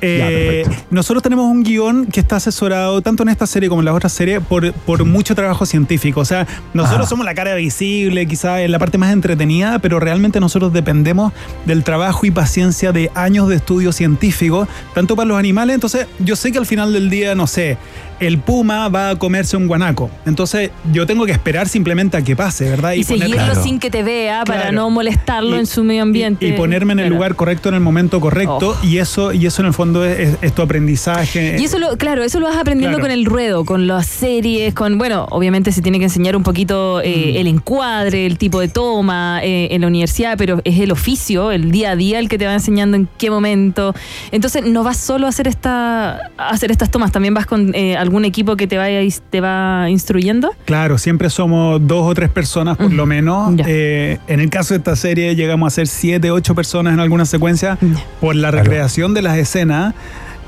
[0.00, 3.94] Eh, nosotros tenemos un guion que está asesorado, tanto en esta serie como en las
[3.94, 6.20] otras series, por, por mucho trabajo científico.
[6.20, 7.08] O sea, nosotros Ajá.
[7.08, 11.17] somos la cara visible, quizás la parte más entretenida, pero realmente nosotros dependemos
[11.66, 15.74] del trabajo y paciencia de años de estudio científico, tanto para los animales.
[15.74, 17.76] Entonces, yo sé que al final del día, no sé,
[18.20, 20.10] el puma va a comerse un guanaco.
[20.26, 22.92] Entonces, yo tengo que esperar simplemente a que pase, ¿verdad?
[22.92, 23.62] Y, seguirlo Claro.
[23.62, 24.76] sin que te vea para Claro.
[24.76, 26.44] no molestarlo Y- en su medio ambiente.
[26.46, 27.14] Y, y ponerme en el Claro.
[27.16, 28.76] lugar correcto en el momento correcto.
[28.82, 28.84] Oh.
[28.86, 31.56] Y eso, y eso en el fondo es, es- es tu aprendizaje.
[31.60, 34.98] Y eso lo, claro, eso lo vas aprendiendo con el ruedo, con las series, con,
[34.98, 37.36] bueno, obviamente se tiene que enseñar un poquito eh, Mm.
[37.38, 41.07] el encuadre, el tipo de toma eh, en la universidad, pero es el oficio,
[41.52, 43.94] el día a día el que te va enseñando en qué momento.
[44.32, 47.96] Entonces no vas solo a hacer esta, a hacer estas tomas, también vas con eh,
[47.96, 48.86] algún equipo que te va,
[49.30, 50.50] te va instruyendo.
[50.64, 53.54] Claro, siempre somos dos o tres personas por lo menos.
[53.66, 57.28] Eh, en el caso de esta serie llegamos a ser siete, ocho personas en algunas
[57.28, 58.04] secuencias Ya.
[58.20, 59.94] por la recreación de las escenas.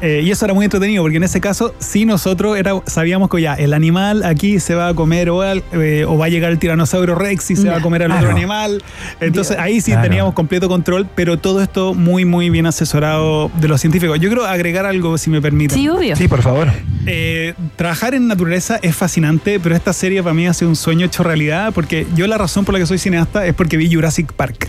[0.01, 3.43] Eh, y eso era muy entretenido porque en ese caso sí nosotros era, sabíamos que
[3.43, 6.51] ya el animal aquí se va a comer o, al- eh, o va a llegar
[6.53, 7.73] el tiranosaurio rex y se Ya.
[7.73, 8.27] va a comer al Claro.
[8.29, 8.83] otro animal.
[9.21, 10.09] Entonces ahí sí Claro.
[10.09, 14.19] teníamos completo control, pero todo esto muy muy bien asesorado de los científicos.
[14.21, 15.77] Yo quiero agregar algo si me permiten.
[15.79, 16.17] Sí, obvio.
[16.17, 16.69] Sí, por favor.
[17.07, 21.07] Eh, trabajar en naturaleza es fascinante, pero esta serie para mí ha sido un sueño
[21.07, 24.33] hecho realidad, porque yo la razón por la que soy cineasta es porque vi Jurassic
[24.33, 24.69] Park.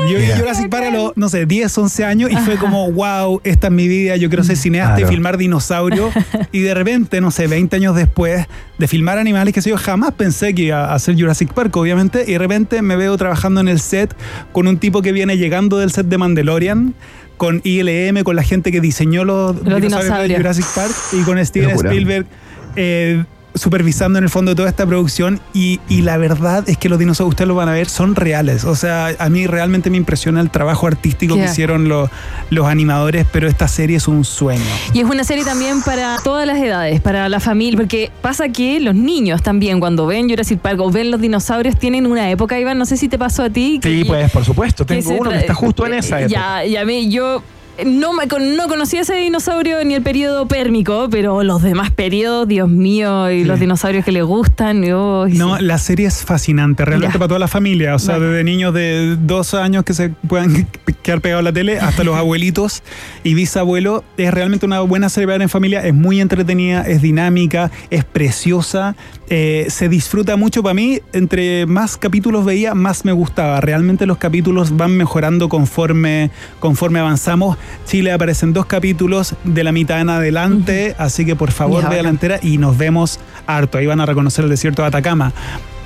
[0.00, 0.38] Yo vi Mira.
[0.38, 3.72] Jurassic Park a los, no sé, 10, 11 años y fue como, wow, esta es
[3.72, 5.08] mi vida, yo quiero ser cineasta Claro.
[5.10, 6.12] y filmar dinosaurios.
[6.52, 8.46] y de repente, no sé, 20 años después
[8.78, 12.24] de filmar animales, que sé yo, jamás pensé que iba a hacer Jurassic Park, obviamente,
[12.26, 14.14] y de repente me veo trabajando en el set
[14.52, 16.94] con un tipo que viene llegando del set de Mandalorian.
[17.36, 20.38] Con ILM, con la gente que diseñó los, dinosaurios de dinosaurios.
[20.38, 21.70] Jurassic Park y con Steven.
[21.70, 22.26] Spielberg
[22.74, 23.24] eh,
[23.58, 27.32] supervisando en el fondo toda esta producción y, y la verdad es que los dinosaurios,
[27.34, 28.64] ustedes lo van a ver, son reales.
[28.64, 32.10] O sea, a mí realmente me impresiona el trabajo artístico que hicieron los,
[32.50, 34.62] los animadores, pero esta serie es un sueño.
[34.92, 38.80] Y es una serie también para todas las edades, para la familia, porque pasa que
[38.80, 42.78] los niños también cuando ven Jurassic Park o ven los dinosaurios tienen una época, Iván,
[42.78, 43.80] no sé si te pasó a ti.
[43.82, 44.86] Sí, que- pues por supuesto.
[44.86, 46.32] Tengo uno que está justo en esa época.
[46.32, 47.42] Ya, y a mí, yo
[47.86, 53.30] no, no conocía ese dinosaurio ni el periodo pérmico, pero los demás periodos, Dios mío,
[53.30, 54.82] y los dinosaurios que le gustan.
[54.92, 55.64] oh, No, sí.
[55.64, 57.18] la serie es fascinante, realmente Ya.
[57.18, 57.94] para toda la familia.
[57.94, 60.66] O sea, desde niños de dos años que se puedan
[61.02, 62.82] quedar pegados a la tele hasta los abuelitos
[63.24, 64.02] y bisabuelos.
[64.16, 65.84] Es realmente una buena serie para ver en familia.
[65.86, 68.96] Es muy entretenida, es dinámica, es preciosa.
[69.30, 71.00] Eh, se disfruta mucho para mí.
[71.12, 73.60] Entre más capítulos veía, más me gustaba.
[73.60, 77.58] Realmente los capítulos van mejorando conforme, conforme avanzamos.
[77.86, 82.10] Chile aparecen dos capítulos de la mitad en adelante, así que por favor véala bacán.
[82.14, 83.78] entera y nos vemos harto.
[83.78, 85.32] Ahí van a reconocer el desierto de Atacama.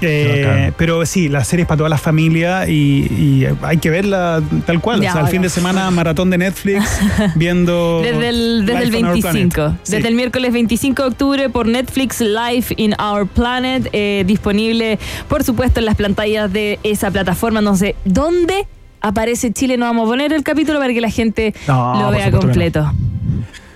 [0.02, 4.42] Eh, pero sí, la serie es para toda la familia y, y hay que verla
[4.66, 5.00] tal cual.
[5.00, 6.98] Ya, o sea, el fin de semana, maratón de Netflix,
[7.36, 8.00] viendo.
[8.02, 9.54] Desde el, desde el Life on Our 25.
[9.54, 9.78] Planet.
[9.82, 9.92] Sí.
[9.92, 13.88] Desde el miércoles 25 de octubre por Netflix Life in Our Planet.
[13.92, 14.98] eh, disponible,
[15.28, 17.60] por supuesto, en las pantallas de esa plataforma.
[17.60, 18.66] No sé dónde
[19.00, 19.76] aparece Chile.
[19.76, 22.40] No vamos a poner el capítulo para que la gente No, lo vea no.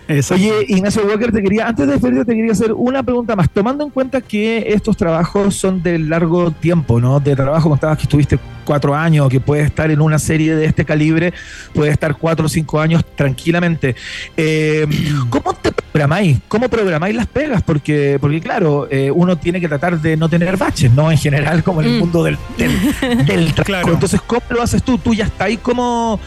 [0.09, 0.45] Exacto.
[0.45, 3.51] Oye, Ignacio Walker, te quería, antes de despedirte, te quería hacer una pregunta más.
[3.51, 7.19] Tomando en cuenta que estos trabajos son de largo tiempo, ¿no?
[7.21, 10.85] De trabajo, contabas que estuviste cuatro años, que puedes estar en una serie de este
[10.85, 11.33] calibre,
[11.73, 13.95] puedes estar cuatro o cinco años tranquilamente.
[14.37, 14.87] Eh,
[15.31, 16.39] ¿Cómo te programáis?
[16.49, 17.63] ¿Cómo programáis las pegas?
[17.63, 21.11] Porque, porque claro, eh, uno tiene que tratar de no tener baches, ¿no?
[21.11, 21.99] En general, como en el Mm.
[22.01, 23.65] mundo del, del, del trabajo.
[23.65, 23.93] Claro.
[23.95, 24.99] Entonces, ¿cómo lo haces tú?
[24.99, 26.19] Tú ya estás ahí como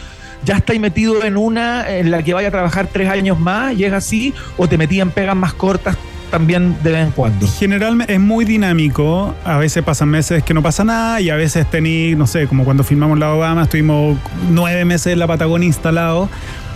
[0.46, 3.84] ya estáis metido en una en la que vaya a trabajar tres años más y
[3.84, 5.98] es así, o te metí en pegas más cortas
[6.30, 7.48] también de vez en cuando.
[7.48, 9.36] Generalmente es muy dinámico.
[9.44, 12.66] A veces pasan meses que no pasa nada y a veces tení, no sé, como
[12.66, 14.18] cuando filmamos la Obama, estuvimos
[14.52, 16.30] nueve meses en la Patagonia instalados.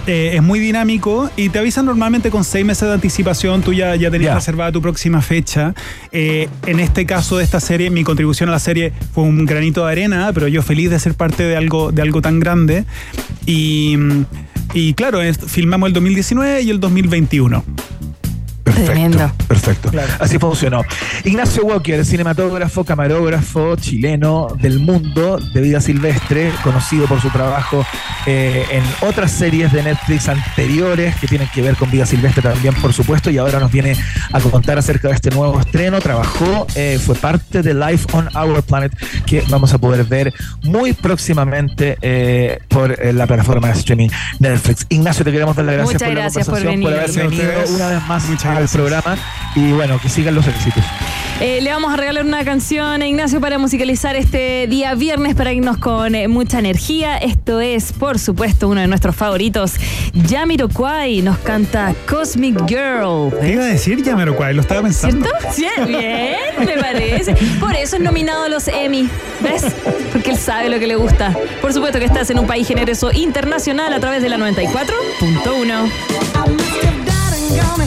[0.05, 3.61] Eh, es muy dinámico y te avisan normalmente con seis meses de anticipación.
[3.61, 5.73] Tú ya, ya tenías reservada tu próxima fecha.
[6.11, 9.85] Eh, en este caso de esta serie, mi contribución a la serie fue un granito
[9.85, 12.83] de arena, pero yo feliz de ser parte de algo, de algo tan grande.
[13.45, 13.97] Y,
[14.73, 17.63] y claro, es- filmamos el 2019 y el 2021.
[18.63, 19.31] Tremendo.
[19.47, 19.91] Perfecto.
[20.19, 20.81] Así funcionó.
[21.23, 27.85] Ignacio Walker, cinematógrafo, camarógrafo chileno del mundo de vida silvestre, conocido por su trabajo
[28.25, 32.73] eh, en otras series de Netflix anteriores que tienen que ver con vida silvestre también,
[32.75, 33.95] por supuesto, y ahora nos viene
[34.31, 35.99] a contar acerca de este nuevo estreno.
[35.99, 38.93] Trabajó, eh, fue parte de Life on Our Planet
[39.25, 40.33] que vamos a poder ver
[40.63, 44.09] muy próximamente eh, por eh, la plataforma de streaming
[44.39, 44.85] Netflix.
[44.89, 46.99] Ignacio, te queremos dar las gracias Muchas por gracias la conversación, por, venir.
[46.99, 49.17] haber venido una vez más Muchas al programa
[49.55, 50.83] y bueno, que sigan los éxitos.
[51.39, 55.51] Eh, le vamos a regalar una canción a Ignacio para musicalizar este día viernes para
[55.51, 57.17] irnos con eh, mucha energía.
[57.17, 59.73] Esto es, por supuesto, uno de nuestros favoritos.
[60.29, 63.31] Jamiroquai nos canta Cosmic Girl.
[63.41, 65.27] Te iba a decir Jamiroquai, lo estaba pensando.
[65.51, 65.53] ¿Cierto?
[65.53, 67.35] Sí, bien, me parece.
[67.59, 69.09] Por eso es nominado a los Emmy.
[69.41, 69.65] ¿Ves?
[70.11, 71.35] Porque él sabe lo que le gusta.
[71.61, 76.62] Por supuesto que estás en un país generoso internacional a través de la 94.1.
[77.55, 77.85] gone to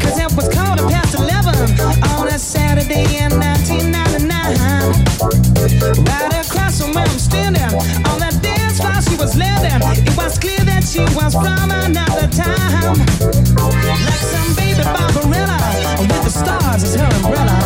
[0.00, 1.54] cause it was quarter past 11
[2.10, 5.04] on a Saturday in 1999.
[6.04, 7.62] Right across from where I'm standing,
[8.08, 12.96] on that dance floor she was it was clear that she was from another time.
[14.06, 14.82] Like some baby
[16.00, 17.60] with the stars as her umbrella.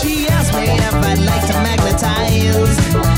[0.00, 3.09] She asked me if I'd like to magnetize.